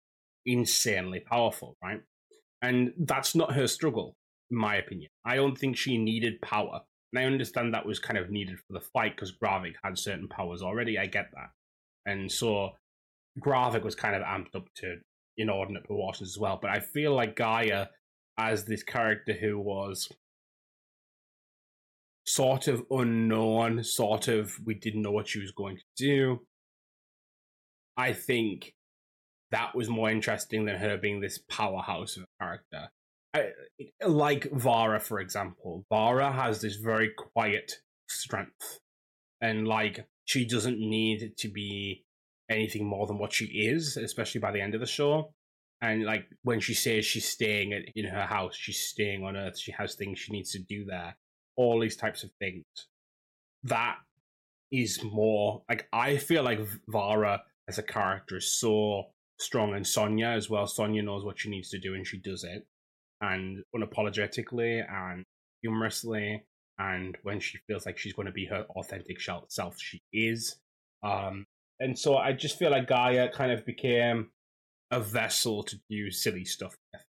insanely 0.46 1.20
powerful, 1.20 1.76
right? 1.82 2.00
And 2.62 2.92
that's 2.96 3.34
not 3.34 3.54
her 3.54 3.66
struggle, 3.66 4.14
in 4.50 4.56
my 4.56 4.76
opinion. 4.76 5.10
I 5.24 5.34
don't 5.34 5.58
think 5.58 5.76
she 5.76 5.98
needed 5.98 6.40
power. 6.40 6.82
And 7.12 7.20
I 7.20 7.26
understand 7.26 7.74
that 7.74 7.86
was 7.86 7.98
kind 7.98 8.18
of 8.18 8.30
needed 8.30 8.58
for 8.58 8.72
the 8.72 8.86
fight 8.92 9.16
because 9.16 9.32
Gravik 9.32 9.74
had 9.84 9.98
certain 9.98 10.28
powers 10.28 10.62
already. 10.62 10.98
I 10.98 11.06
get 11.06 11.30
that. 11.34 11.50
And 12.06 12.30
so 12.30 12.70
Gravik 13.38 13.84
was 13.84 13.94
kind 13.94 14.16
of 14.16 14.22
amped 14.22 14.54
up 14.54 14.66
to 14.76 14.96
inordinate 15.36 15.84
proportions 15.84 16.30
as 16.30 16.38
well. 16.38 16.58
But 16.60 16.70
I 16.70 16.80
feel 16.80 17.14
like 17.14 17.36
Gaia, 17.36 17.86
as 18.38 18.64
this 18.64 18.82
character 18.82 19.34
who 19.34 19.58
was 19.58 20.08
sort 22.26 22.68
of 22.68 22.84
unknown, 22.90 23.84
sort 23.84 24.28
of 24.28 24.52
we 24.64 24.74
didn't 24.74 25.02
know 25.02 25.12
what 25.12 25.28
she 25.28 25.40
was 25.40 25.52
going 25.52 25.76
to 25.76 25.84
do. 25.96 26.40
I 27.96 28.12
think 28.14 28.72
that 29.50 29.74
was 29.74 29.88
more 29.88 30.10
interesting 30.10 30.64
than 30.64 30.76
her 30.76 30.96
being 30.96 31.20
this 31.20 31.38
powerhouse 31.50 32.16
of 32.16 32.22
a 32.22 32.44
character. 32.44 32.88
I, 33.34 33.50
like 34.06 34.50
Vara, 34.52 35.00
for 35.00 35.20
example, 35.20 35.86
Vara 35.88 36.32
has 36.32 36.60
this 36.60 36.76
very 36.76 37.10
quiet 37.16 37.72
strength, 38.08 38.80
and 39.40 39.66
like 39.66 40.06
she 40.24 40.46
doesn't 40.46 40.78
need 40.78 41.32
to 41.38 41.48
be 41.48 42.04
anything 42.50 42.86
more 42.86 43.06
than 43.06 43.18
what 43.18 43.32
she 43.32 43.46
is, 43.46 43.96
especially 43.96 44.40
by 44.40 44.52
the 44.52 44.60
end 44.60 44.74
of 44.74 44.80
the 44.80 44.86
show. 44.86 45.32
And 45.80 46.04
like 46.04 46.26
when 46.42 46.60
she 46.60 46.74
says 46.74 47.04
she's 47.06 47.28
staying 47.28 47.72
in 47.96 48.04
her 48.04 48.26
house, 48.26 48.54
she's 48.54 48.80
staying 48.80 49.24
on 49.24 49.36
Earth. 49.36 49.58
She 49.58 49.72
has 49.72 49.94
things 49.94 50.18
she 50.18 50.32
needs 50.32 50.52
to 50.52 50.60
do 50.60 50.84
there. 50.84 51.16
All 51.56 51.80
these 51.80 51.96
types 51.96 52.22
of 52.22 52.30
things. 52.38 52.64
That 53.64 53.96
is 54.70 55.02
more 55.02 55.62
like 55.68 55.88
I 55.92 56.18
feel 56.18 56.42
like 56.42 56.60
Vara 56.88 57.42
as 57.68 57.78
a 57.78 57.82
character 57.82 58.36
is 58.36 58.58
so 58.58 59.04
strong, 59.40 59.74
and 59.74 59.86
Sonya 59.86 60.26
as 60.26 60.50
well. 60.50 60.66
Sonya 60.66 61.02
knows 61.02 61.24
what 61.24 61.38
she 61.38 61.48
needs 61.48 61.70
to 61.70 61.78
do, 61.78 61.94
and 61.94 62.06
she 62.06 62.18
does 62.18 62.44
it 62.44 62.66
and 63.22 63.62
unapologetically 63.74 64.84
and 64.90 65.24
humorously 65.62 66.44
and 66.78 67.16
when 67.22 67.40
she 67.40 67.58
feels 67.66 67.86
like 67.86 67.96
she's 67.96 68.12
going 68.12 68.26
to 68.26 68.32
be 68.32 68.46
her 68.46 68.66
authentic 68.76 69.18
self 69.48 69.80
she 69.80 70.02
is. 70.12 70.56
Um 71.02 71.46
and 71.80 71.98
so 71.98 72.16
i 72.16 72.32
just 72.32 72.58
feel 72.58 72.70
like 72.70 72.86
gaia 72.86 73.28
kind 73.30 73.50
of 73.50 73.64
became 73.64 74.30
a 74.90 75.00
vessel 75.00 75.62
to 75.62 75.76
do 75.88 76.10
silly 76.10 76.44
stuff 76.44 76.76
with. 76.92 77.02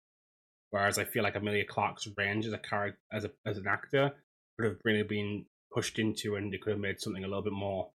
Whereas 0.70 0.98
i 0.98 1.04
feel 1.04 1.22
like 1.22 1.36
Emilia 1.36 1.64
Clarke's 1.64 2.08
range 2.16 2.46
as 2.46 2.52
a 2.52 2.58
character 2.58 3.00
as, 3.12 3.24
a, 3.24 3.30
as 3.46 3.58
an 3.58 3.66
actor 3.68 4.12
could 4.58 4.68
have 4.68 4.78
really 4.84 5.02
been 5.02 5.46
pushed 5.72 5.98
into 5.98 6.36
and 6.36 6.52
it 6.52 6.60
could 6.60 6.72
have 6.72 6.80
made 6.80 7.00
something 7.00 7.24
a 7.24 7.28
little 7.28 7.42
bit 7.42 7.52
more 7.52 7.90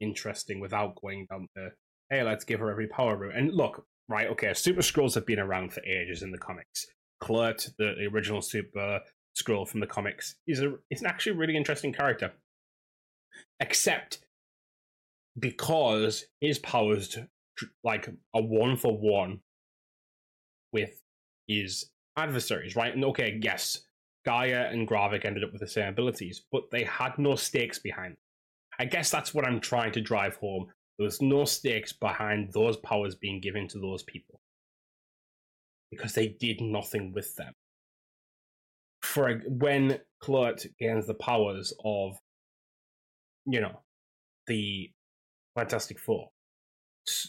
interesting 0.00 0.58
without 0.58 1.00
going 1.00 1.26
down 1.30 1.46
the 1.54 1.70
hey 2.10 2.22
let's 2.22 2.44
give 2.44 2.60
her 2.60 2.70
every 2.70 2.88
power 2.88 3.16
route. 3.16 3.36
And 3.36 3.54
look 3.54 3.86
right 4.08 4.28
okay 4.28 4.52
super 4.54 4.82
Skrulls 4.82 5.14
have 5.14 5.26
been 5.26 5.38
around 5.38 5.72
for 5.72 5.84
ages 5.84 6.22
in 6.22 6.32
the 6.32 6.38
comics 6.38 6.86
Kl'rt, 7.22 7.70
the, 7.78 7.94
the 7.98 8.06
original 8.06 8.42
Super 8.42 9.00
Skrull 9.36 9.66
from 9.66 9.80
the 9.80 9.86
comics, 9.86 10.34
is 10.46 10.60
a 10.60 10.74
is 10.90 11.00
an 11.00 11.06
actually 11.06 11.36
really 11.36 11.56
interesting 11.56 11.92
character. 11.92 12.32
Except 13.60 14.18
because 15.38 16.26
his 16.40 16.58
powers 16.58 17.18
like 17.84 18.08
a 18.34 18.42
one 18.42 18.76
for 18.76 18.96
one 18.98 19.40
with 20.72 21.00
his 21.46 21.86
adversaries, 22.16 22.76
right? 22.76 22.94
And 22.94 23.04
okay, 23.06 23.38
yes, 23.40 23.82
Gaia 24.26 24.68
and 24.70 24.86
Gravik 24.88 25.24
ended 25.24 25.44
up 25.44 25.52
with 25.52 25.60
the 25.60 25.68
same 25.68 25.88
abilities, 25.88 26.42
but 26.50 26.70
they 26.70 26.84
had 26.84 27.18
no 27.18 27.36
stakes 27.36 27.78
behind. 27.78 28.12
Them. 28.12 28.18
I 28.78 28.84
guess 28.86 29.10
that's 29.10 29.32
what 29.32 29.46
I'm 29.46 29.60
trying 29.60 29.92
to 29.92 30.00
drive 30.00 30.36
home. 30.36 30.66
There 30.98 31.04
was 31.04 31.22
no 31.22 31.44
stakes 31.44 31.92
behind 31.92 32.52
those 32.52 32.76
powers 32.78 33.14
being 33.14 33.40
given 33.40 33.68
to 33.68 33.78
those 33.78 34.02
people 34.02 34.41
because 35.92 36.14
they 36.14 36.34
did 36.40 36.60
nothing 36.60 37.12
with 37.14 37.36
them. 37.36 37.52
For 39.02 39.42
when 39.46 40.00
Kl'rt 40.22 40.66
gains 40.80 41.06
the 41.06 41.14
powers 41.14 41.72
of, 41.84 42.16
you 43.44 43.60
know, 43.60 43.82
the 44.46 44.90
Fantastic 45.56 46.00
Four, 46.00 46.30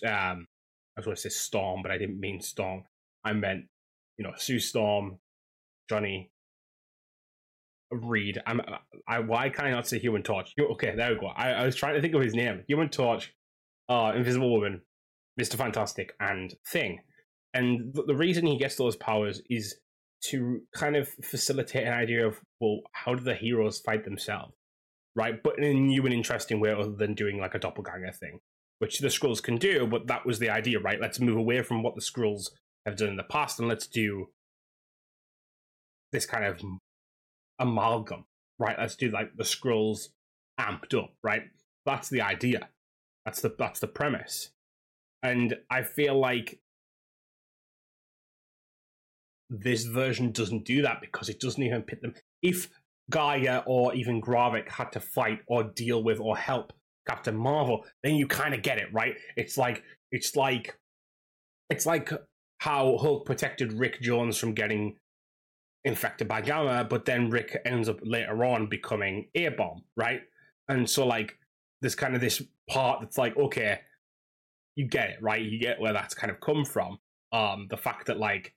um, 0.07 0.47
I 0.95 0.99
was 0.99 1.05
going 1.05 1.15
to 1.15 1.21
say 1.21 1.29
Storm, 1.29 1.81
but 1.83 1.91
I 1.91 1.97
didn't 1.97 2.19
mean 2.19 2.39
Storm. 2.39 2.83
I 3.25 3.33
meant, 3.33 3.65
you 4.17 4.23
know, 4.23 4.33
Sue 4.37 4.59
Storm, 4.59 5.17
Johnny, 5.89 6.31
Reed. 7.91 8.41
I'm. 8.47 8.61
I 9.07 9.19
why 9.19 9.49
can 9.49 9.65
I 9.65 9.71
not 9.71 9.87
say 9.87 9.99
Human 9.99 10.23
Torch? 10.23 10.53
Okay, 10.59 10.95
there 10.95 11.13
we 11.13 11.19
go. 11.19 11.27
I, 11.27 11.51
I 11.51 11.65
was 11.65 11.75
trying 11.75 11.95
to 11.95 12.01
think 12.01 12.15
of 12.15 12.21
his 12.21 12.33
name. 12.33 12.63
Human 12.67 12.89
Torch, 12.89 13.33
uh, 13.89 14.13
Invisible 14.15 14.51
Woman, 14.51 14.81
Mister 15.37 15.57
Fantastic, 15.57 16.13
and 16.19 16.53
Thing. 16.71 16.99
And 17.53 17.93
the 17.93 18.15
reason 18.15 18.45
he 18.45 18.57
gets 18.57 18.75
those 18.75 18.95
powers 18.95 19.41
is 19.49 19.75
to 20.25 20.61
kind 20.73 20.95
of 20.95 21.09
facilitate 21.23 21.85
an 21.85 21.93
idea 21.93 22.25
of, 22.25 22.39
well, 22.59 22.79
how 22.93 23.13
do 23.13 23.23
the 23.23 23.35
heroes 23.35 23.79
fight 23.79 24.05
themselves? 24.05 24.53
Right? 25.15 25.41
But 25.43 25.59
in 25.59 25.63
a 25.63 25.73
new 25.73 26.05
and 26.05 26.13
interesting 26.13 26.59
way 26.59 26.71
other 26.71 26.91
than 26.91 27.13
doing 27.13 27.39
like 27.39 27.53
a 27.53 27.59
doppelganger 27.59 28.13
thing, 28.13 28.39
which 28.79 28.99
the 28.99 29.09
Skrulls 29.09 29.43
can 29.43 29.57
do, 29.57 29.85
but 29.85 30.07
that 30.07 30.25
was 30.25 30.39
the 30.39 30.49
idea, 30.49 30.79
right? 30.79 30.99
Let's 30.99 31.19
move 31.19 31.37
away 31.37 31.61
from 31.61 31.83
what 31.83 31.95
the 31.95 32.01
Skrulls 32.01 32.49
have 32.85 32.97
done 32.97 33.09
in 33.09 33.17
the 33.17 33.23
past 33.23 33.59
and 33.59 33.67
let's 33.67 33.87
do 33.87 34.27
this 36.11 36.25
kind 36.25 36.45
of 36.45 36.61
amalgam, 37.59 38.25
right? 38.59 38.77
Let's 38.77 38.95
do 38.95 39.09
like 39.09 39.35
the 39.35 39.43
Skrulls 39.43 40.07
amped 40.59 40.97
up, 40.97 41.13
right? 41.23 41.43
That's 41.85 42.09
the 42.09 42.21
idea. 42.21 42.69
That's 43.25 43.41
the 43.41 43.53
that's 43.57 43.79
the 43.79 43.87
premise. 43.87 44.51
And 45.21 45.57
I 45.69 45.83
feel 45.83 46.19
like 46.19 46.59
this 49.53 49.83
version 49.83 50.31
doesn't 50.31 50.65
do 50.65 50.81
that 50.81 50.99
because 50.99 51.29
it 51.29 51.39
doesn't 51.39 51.61
even 51.61 51.83
pit 51.83 52.01
them. 52.01 52.15
If 52.41 52.69
Gaia 53.09 53.61
or 53.65 53.93
even 53.93 54.21
Gravik 54.21 54.69
had 54.69 54.91
to 54.93 54.99
fight 54.99 55.39
or 55.47 55.63
deal 55.63 56.03
with 56.03 56.19
or 56.19 56.35
help 56.35 56.73
Captain 57.07 57.35
Marvel, 57.35 57.85
then 58.01 58.15
you 58.15 58.27
kind 58.27 58.53
of 58.53 58.63
get 58.63 58.79
it, 58.79 58.91
right? 58.91 59.15
It's 59.37 59.57
like 59.57 59.83
it's 60.11 60.35
like 60.35 60.77
it's 61.69 61.85
like 61.85 62.11
how 62.57 62.97
Hulk 62.97 63.25
protected 63.25 63.73
Rick 63.73 64.01
Jones 64.01 64.37
from 64.37 64.53
getting 64.53 64.95
infected 65.85 66.27
by 66.27 66.41
Gamma, 66.41 66.85
but 66.89 67.05
then 67.05 67.29
Rick 67.29 67.61
ends 67.65 67.89
up 67.89 67.99
later 68.03 68.43
on 68.45 68.67
becoming 68.67 69.27
A-Bomb, 69.35 69.83
right? 69.97 70.21
And 70.69 70.89
so 70.89 71.05
like 71.05 71.37
there's 71.81 71.95
kind 71.95 72.15
of 72.15 72.21
this 72.21 72.41
part 72.69 73.01
that's 73.01 73.17
like, 73.17 73.35
okay, 73.35 73.81
you 74.75 74.87
get 74.87 75.09
it, 75.09 75.21
right? 75.21 75.41
You 75.41 75.59
get 75.59 75.79
where 75.79 75.93
that's 75.93 76.13
kind 76.13 76.31
of 76.31 76.39
come 76.39 76.63
from. 76.65 76.99
Um, 77.33 77.67
the 77.69 77.77
fact 77.77 78.07
that 78.07 78.17
like 78.17 78.53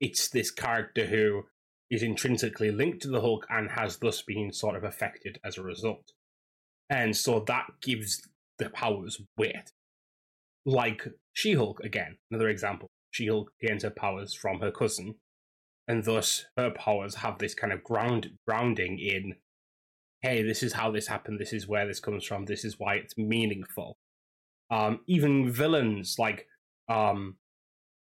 it's 0.00 0.28
this 0.28 0.50
character 0.50 1.06
who 1.06 1.44
is 1.90 2.02
intrinsically 2.02 2.70
linked 2.70 3.00
to 3.02 3.08
the 3.08 3.20
Hulk 3.20 3.46
and 3.48 3.70
has 3.70 3.96
thus 3.96 4.22
been 4.22 4.52
sort 4.52 4.76
of 4.76 4.84
affected 4.84 5.38
as 5.44 5.56
a 5.56 5.62
result. 5.62 6.12
And 6.90 7.16
so 7.16 7.40
that 7.46 7.66
gives 7.80 8.22
the 8.58 8.70
powers 8.70 9.20
weight. 9.36 9.72
Like 10.66 11.06
She 11.32 11.54
Hulk, 11.54 11.80
again, 11.80 12.18
another 12.30 12.48
example. 12.48 12.88
She 13.10 13.26
Hulk 13.26 13.52
gains 13.60 13.84
her 13.84 13.90
powers 13.90 14.34
from 14.34 14.60
her 14.60 14.70
cousin, 14.70 15.14
and 15.86 16.04
thus 16.04 16.44
her 16.56 16.70
powers 16.70 17.16
have 17.16 17.38
this 17.38 17.54
kind 17.54 17.72
of 17.72 17.82
ground 17.82 18.30
grounding 18.46 18.98
in 18.98 19.36
hey, 20.20 20.42
this 20.42 20.62
is 20.62 20.72
how 20.72 20.90
this 20.90 21.06
happened, 21.06 21.38
this 21.38 21.52
is 21.52 21.68
where 21.68 21.86
this 21.86 22.00
comes 22.00 22.24
from, 22.24 22.44
this 22.44 22.64
is 22.64 22.78
why 22.78 22.96
it's 22.96 23.16
meaningful. 23.16 23.96
Um, 24.70 25.00
even 25.06 25.50
villains 25.50 26.16
like 26.18 26.46
um, 26.88 27.36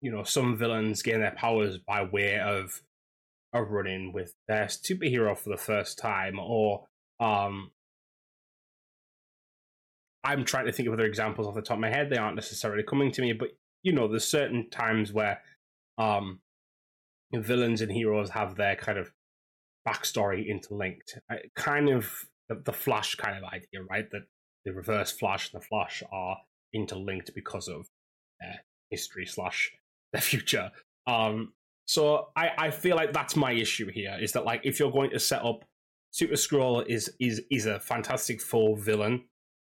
you 0.05 0.11
know, 0.11 0.23
some 0.23 0.55
villains 0.55 1.01
gain 1.01 1.21
their 1.21 1.31
powers 1.31 1.79
by 1.79 2.03
way 2.05 2.39
of 2.39 2.83
a 3.55 3.63
run 3.63 3.87
in 3.87 4.13
with 4.13 4.35
their 4.47 4.67
superhero 4.67 5.37
for 5.37 5.49
the 5.49 5.57
first 5.57 5.97
time, 5.99 6.39
or 6.39 6.85
um, 7.21 7.71
I'm 10.23 10.45
trying 10.45 10.67
to 10.67 10.73
think 10.73 10.89
of 10.89 10.93
other 10.93 11.07
examples 11.07 11.47
off 11.47 11.55
the 11.55 11.63
top 11.63 11.79
of 11.79 11.81
my 11.81 11.89
head. 11.89 12.11
They 12.11 12.19
aren't 12.19 12.37
necessarily 12.37 12.83
coming 12.83 13.13
to 13.13 13.23
me, 13.23 13.33
but 13.33 13.57
you 13.83 13.93
know, 13.93 14.07
there's 14.07 14.29
certain 14.29 14.69
times 14.69 15.11
where 15.11 15.41
um, 15.97 16.41
villains 17.33 17.81
and 17.81 17.91
heroes 17.91 18.29
have 18.29 18.57
their 18.57 18.77
kind 18.77 18.99
of 18.99 19.11
backstory 19.89 20.47
interlinked. 20.47 21.19
Kind 21.57 21.89
of 21.89 22.13
the, 22.51 22.57
the, 22.57 22.75
Flash 22.75 23.15
kind 23.15 23.39
of 23.39 23.45
idea, 23.45 23.83
right? 23.89 24.11
That 24.11 24.27
the 24.67 24.75
Reverse 24.75 25.13
Flash 25.13 25.51
and 25.51 25.63
the 25.63 25.67
Flash 25.67 26.03
are 26.13 26.37
interlinked 26.75 27.35
because 27.35 27.69
of 27.69 27.87
their 28.39 28.61
history 28.91 29.25
slash 29.25 29.73
their 30.15 30.23
future. 30.23 30.71
Um, 31.07 31.53
so 31.87 32.29
I, 32.35 32.51
I 32.57 32.71
feel 32.71 32.97
like 32.97 33.13
that's 33.13 33.37
my 33.37 33.53
issue 33.53 33.91
here 33.91 34.17
is 34.19 34.33
that 34.33 34.47
like 34.47 34.63
if 34.65 34.79
you're 34.79 34.91
going 34.91 35.11
to 35.11 35.21
set 35.21 35.45
up 35.45 35.65
Super 36.13 36.35
Skrull 36.35 36.87
is 36.87 37.13
is 37.21 37.43
is 37.51 37.67
a 37.67 37.81
Fantastic 37.81 38.41
Four 38.41 38.77
villain 38.77 39.25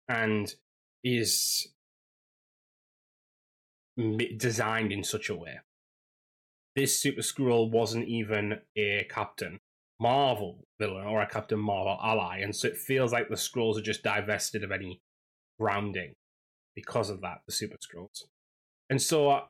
and 0.09 0.55
is 1.03 1.69
designed 4.37 4.93
in 4.93 5.03
such 5.03 5.31
a 5.31 5.35
way. 5.35 5.61
This 6.77 7.01
Super 7.01 7.23
Skrull 7.23 7.71
wasn't 7.71 8.07
even 8.07 8.61
a 8.77 9.07
Captain 9.11 9.61
Marvel 9.99 10.67
villain 10.79 11.07
or 11.07 11.23
a 11.23 11.27
Captain 11.27 11.59
Marvel 11.59 11.99
ally, 12.03 12.41
and 12.41 12.55
so 12.55 12.69
it 12.69 12.77
feels 12.77 13.13
like 13.13 13.29
the 13.29 13.37
Skrulls 13.37 13.79
are 13.79 13.83
just 13.83 14.03
divested 14.03 14.63
of 14.63 14.71
any 14.71 15.01
grounding 15.59 16.15
because 16.75 17.09
of 17.09 17.21
that, 17.23 17.41
the 17.47 17.53
Super 17.53 17.77
Skrulls, 17.77 18.25
And 18.91 19.01
so 19.01 19.31
uh, 19.31 19.43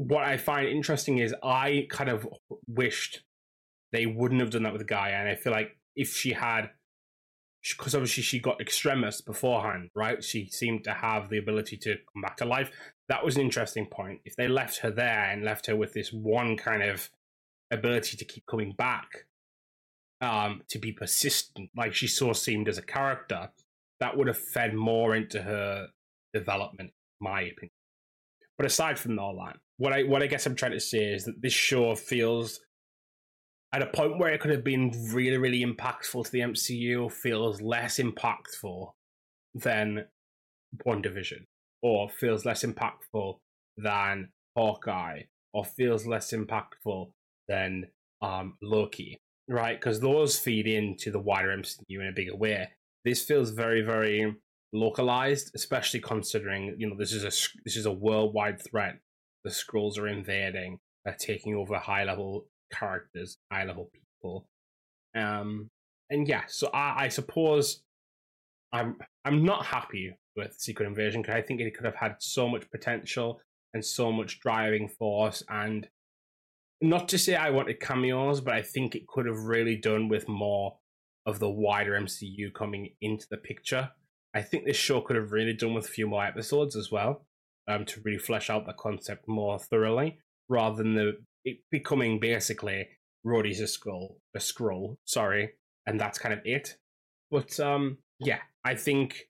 what 0.00 0.24
I 0.24 0.38
find 0.38 0.66
interesting 0.66 1.18
is 1.18 1.34
I 1.42 1.86
kind 1.90 2.08
of 2.08 2.26
wished 2.66 3.22
they 3.92 4.06
wouldn't 4.06 4.40
have 4.40 4.48
done 4.48 4.62
that 4.62 4.72
with 4.72 4.86
Gaia, 4.86 5.12
and 5.12 5.28
I 5.28 5.34
feel 5.34 5.52
like 5.52 5.76
if 5.94 6.16
she 6.16 6.32
had, 6.32 6.70
because 7.76 7.94
obviously 7.94 8.22
she 8.22 8.38
got 8.38 8.62
Extremis 8.62 9.20
beforehand, 9.20 9.90
right? 9.94 10.24
She 10.24 10.48
seemed 10.48 10.84
to 10.84 10.94
have 10.94 11.28
the 11.28 11.36
ability 11.36 11.76
to 11.78 11.96
come 12.14 12.22
back 12.22 12.38
to 12.38 12.46
life. 12.46 12.70
That 13.10 13.22
was 13.22 13.36
an 13.36 13.42
interesting 13.42 13.84
point. 13.84 14.20
If 14.24 14.36
they 14.36 14.48
left 14.48 14.78
her 14.78 14.90
there 14.90 15.24
and 15.30 15.44
left 15.44 15.66
her 15.66 15.76
with 15.76 15.92
this 15.92 16.10
one 16.10 16.56
kind 16.56 16.82
of 16.82 17.10
ability 17.70 18.16
to 18.16 18.24
keep 18.24 18.46
coming 18.46 18.72
back, 18.72 19.26
um, 20.22 20.62
to 20.70 20.78
be 20.78 20.92
persistent, 20.92 21.68
like 21.76 21.92
she 21.92 22.06
so 22.06 22.32
seemed 22.32 22.70
as 22.70 22.78
a 22.78 22.82
character, 22.82 23.50
that 23.98 24.16
would 24.16 24.28
have 24.28 24.38
fed 24.38 24.72
more 24.72 25.14
into 25.14 25.42
her 25.42 25.88
development, 26.32 26.92
my 27.20 27.42
opinion. 27.42 27.72
But 28.56 28.64
aside 28.64 28.98
from 28.98 29.18
all 29.18 29.36
that, 29.44 29.56
what 29.80 29.94
I 29.94 30.02
what 30.02 30.22
I 30.22 30.26
guess 30.26 30.44
I'm 30.44 30.54
trying 30.54 30.72
to 30.72 30.80
say 30.80 31.04
is 31.04 31.24
that 31.24 31.40
this 31.40 31.54
show 31.54 31.94
feels 31.94 32.60
at 33.72 33.80
a 33.80 33.86
point 33.86 34.18
where 34.18 34.30
it 34.30 34.40
could 34.40 34.50
have 34.50 34.62
been 34.62 34.92
really, 35.10 35.38
really 35.38 35.64
impactful 35.64 36.26
to 36.26 36.30
the 36.30 36.40
MCU, 36.40 37.10
feels 37.10 37.62
less 37.62 37.98
impactful 37.98 38.90
than 39.54 40.04
WandaVision, 40.86 41.44
or 41.82 42.10
feels 42.10 42.44
less 42.44 42.62
impactful 42.62 43.38
than 43.78 44.28
Hawkeye, 44.54 45.22
or 45.54 45.64
feels 45.64 46.06
less 46.06 46.30
impactful 46.32 47.12
than 47.48 47.86
um, 48.20 48.58
Loki, 48.60 49.18
right? 49.48 49.80
Because 49.80 50.00
those 50.00 50.38
feed 50.38 50.66
into 50.66 51.10
the 51.10 51.20
wider 51.20 51.56
MCU 51.56 51.80
in 51.88 52.08
a 52.08 52.12
bigger 52.12 52.36
way. 52.36 52.68
This 53.06 53.22
feels 53.22 53.48
very, 53.48 53.80
very 53.80 54.36
localized, 54.74 55.52
especially 55.54 56.00
considering 56.00 56.74
you 56.76 56.86
know 56.86 56.96
this 56.98 57.12
is 57.12 57.24
a 57.24 57.32
this 57.64 57.76
is 57.76 57.86
a 57.86 57.92
worldwide 57.92 58.60
threat. 58.60 58.98
The 59.44 59.50
Skrulls 59.50 59.98
are 59.98 60.08
invading, 60.08 60.78
they're 61.04 61.16
taking 61.18 61.54
over 61.54 61.78
high 61.78 62.04
level 62.04 62.46
characters, 62.72 63.38
high 63.50 63.64
level 63.64 63.90
people. 63.92 64.46
Um, 65.14 65.70
and 66.10 66.28
yeah, 66.28 66.42
so 66.48 66.68
I, 66.72 67.04
I 67.04 67.08
suppose 67.08 67.82
I'm 68.72 68.96
I'm 69.24 69.44
not 69.44 69.66
happy 69.66 70.16
with 70.36 70.54
Secret 70.58 70.86
Invasion 70.86 71.22
because 71.22 71.36
I 71.36 71.42
think 71.42 71.60
it 71.60 71.74
could 71.74 71.86
have 71.86 71.96
had 71.96 72.16
so 72.20 72.48
much 72.48 72.70
potential 72.70 73.40
and 73.74 73.84
so 73.84 74.12
much 74.12 74.40
driving 74.40 74.88
force 74.88 75.42
and 75.48 75.88
not 76.82 77.08
to 77.10 77.18
say 77.18 77.36
I 77.36 77.50
wanted 77.50 77.78
cameos, 77.78 78.40
but 78.40 78.54
I 78.54 78.62
think 78.62 78.94
it 78.94 79.06
could 79.06 79.26
have 79.26 79.44
really 79.44 79.76
done 79.76 80.08
with 80.08 80.28
more 80.28 80.78
of 81.26 81.38
the 81.38 81.50
wider 81.50 81.92
MCU 81.92 82.52
coming 82.54 82.94
into 83.00 83.26
the 83.30 83.36
picture 83.36 83.90
I 84.34 84.42
think 84.42 84.64
this 84.64 84.76
show 84.76 85.00
could 85.00 85.16
have 85.16 85.32
really 85.32 85.52
done 85.52 85.74
with 85.74 85.86
a 85.86 85.90
few 85.90 86.06
more 86.06 86.24
episodes 86.24 86.76
as 86.76 86.90
well, 86.90 87.26
um, 87.70 87.84
to 87.86 88.00
really 88.04 88.18
flesh 88.18 88.50
out 88.50 88.66
the 88.66 88.72
concept 88.72 89.28
more 89.28 89.58
thoroughly, 89.58 90.18
rather 90.48 90.76
than 90.82 90.94
the 90.94 91.12
it 91.44 91.58
becoming 91.70 92.20
basically 92.20 92.88
Rhodey's 93.26 93.60
a 93.60 93.66
scroll, 93.66 94.18
a 94.34 94.40
scroll, 94.40 94.98
sorry, 95.04 95.52
and 95.86 95.98
that's 95.98 96.18
kind 96.18 96.32
of 96.32 96.40
it. 96.44 96.76
But 97.30 97.58
um, 97.60 97.98
yeah, 98.18 98.40
I 98.64 98.74
think 98.74 99.28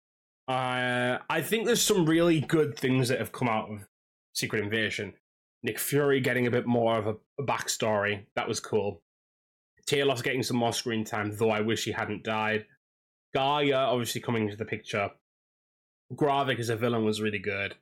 uh, 0.49 1.19
I 1.29 1.43
think 1.43 1.67
there's 1.67 1.83
some 1.83 2.07
really 2.07 2.41
good 2.41 2.77
things 2.77 3.09
that 3.09 3.19
have 3.19 3.33
come 3.33 3.49
out 3.49 3.71
of 3.71 3.87
Secret 4.35 4.65
Invasion. 4.65 5.15
Nick 5.63 5.79
Fury 5.79 6.21
getting 6.21 6.47
a 6.47 6.51
bit 6.51 6.67
more 6.67 6.97
of 6.97 7.07
a, 7.07 7.17
a 7.39 7.45
backstory, 7.45 8.25
that 8.35 8.49
was 8.49 8.61
cool. 8.61 9.03
Talos 9.87 10.23
getting 10.23 10.43
some 10.43 10.57
more 10.57 10.73
screen 10.73 11.05
time, 11.05 11.37
though 11.37 11.51
I 11.51 11.61
wish 11.61 11.85
he 11.85 11.93
hadn't 11.93 12.25
died. 12.25 12.65
Gaia 13.35 13.75
obviously 13.75 14.21
coming 14.21 14.45
into 14.45 14.57
the 14.57 14.65
picture. 14.65 15.11
Gravik 16.15 16.59
as 16.59 16.71
a 16.71 16.77
villain 16.77 17.05
was 17.05 17.21
really 17.21 17.39
good. 17.39 17.75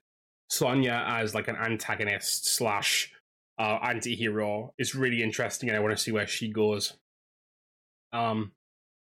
Sonya 0.48 1.04
as 1.06 1.34
like 1.34 1.48
an 1.48 1.56
antagonist 1.56 2.46
slash 2.46 3.12
uh, 3.58 3.78
anti-hero 3.82 4.72
is 4.78 4.94
really 4.94 5.22
interesting, 5.22 5.68
and 5.68 5.76
I 5.76 5.80
want 5.80 5.96
to 5.96 6.02
see 6.02 6.12
where 6.12 6.26
she 6.26 6.50
goes. 6.50 6.94
Um, 8.12 8.52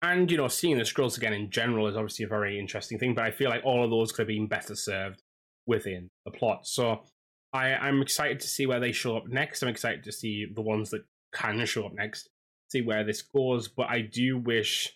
and 0.01 0.29
you 0.29 0.37
know, 0.37 0.47
seeing 0.47 0.77
the 0.77 0.83
Skrulls 0.83 1.17
again 1.17 1.33
in 1.33 1.49
general 1.49 1.87
is 1.87 1.95
obviously 1.95 2.25
a 2.25 2.29
very 2.29 2.59
interesting 2.59 2.99
thing. 2.99 3.13
But 3.13 3.25
I 3.25 3.31
feel 3.31 3.49
like 3.49 3.63
all 3.65 3.83
of 3.83 3.89
those 3.89 4.11
could 4.11 4.23
have 4.23 4.27
been 4.27 4.47
better 4.47 4.75
served 4.75 5.21
within 5.65 6.09
the 6.25 6.31
plot. 6.31 6.67
So 6.67 7.03
I, 7.51 7.73
I'm 7.73 8.01
excited 8.01 8.39
to 8.41 8.47
see 8.47 8.65
where 8.65 8.79
they 8.79 8.91
show 8.91 9.17
up 9.17 9.27
next. 9.27 9.63
I'm 9.63 9.69
excited 9.69 10.03
to 10.03 10.11
see 10.11 10.45
the 10.53 10.61
ones 10.61 10.89
that 10.91 11.03
can 11.33 11.65
show 11.65 11.85
up 11.85 11.93
next, 11.93 12.29
see 12.69 12.81
where 12.81 13.03
this 13.03 13.21
goes. 13.21 13.67
But 13.67 13.87
I 13.89 14.01
do 14.01 14.37
wish 14.37 14.93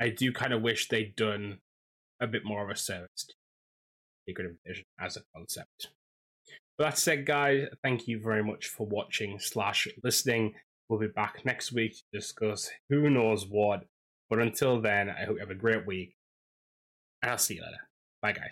I 0.00 0.10
do 0.10 0.32
kind 0.32 0.52
of 0.52 0.62
wish 0.62 0.88
they'd 0.88 1.16
done 1.16 1.58
a 2.20 2.26
bit 2.26 2.42
more 2.44 2.64
of 2.64 2.70
a 2.70 2.76
service 2.76 3.26
to 4.34 4.44
Secret 4.44 4.56
Invasion 4.64 4.84
as 5.00 5.16
a 5.16 5.22
concept. 5.34 5.88
But 6.78 6.84
that 6.84 6.98
said, 6.98 7.26
guys, 7.26 7.66
thank 7.82 8.08
you 8.08 8.20
very 8.20 8.42
much 8.42 8.68
for 8.68 8.86
watching 8.86 9.38
slash 9.38 9.86
listening. 10.02 10.54
We'll 10.88 10.98
be 10.98 11.08
back 11.08 11.44
next 11.44 11.72
week 11.72 11.94
to 11.94 12.02
discuss 12.12 12.70
who 12.88 13.10
knows 13.10 13.46
what. 13.46 13.84
But 14.30 14.38
until 14.38 14.80
then, 14.80 15.10
I 15.10 15.24
hope 15.24 15.34
you 15.34 15.40
have 15.40 15.50
a 15.50 15.54
great 15.54 15.86
week. 15.86 16.16
And 17.22 17.30
I'll 17.30 17.38
see 17.38 17.56
you 17.56 17.62
later. 17.62 17.76
Bye, 18.22 18.32
guys. 18.32 18.48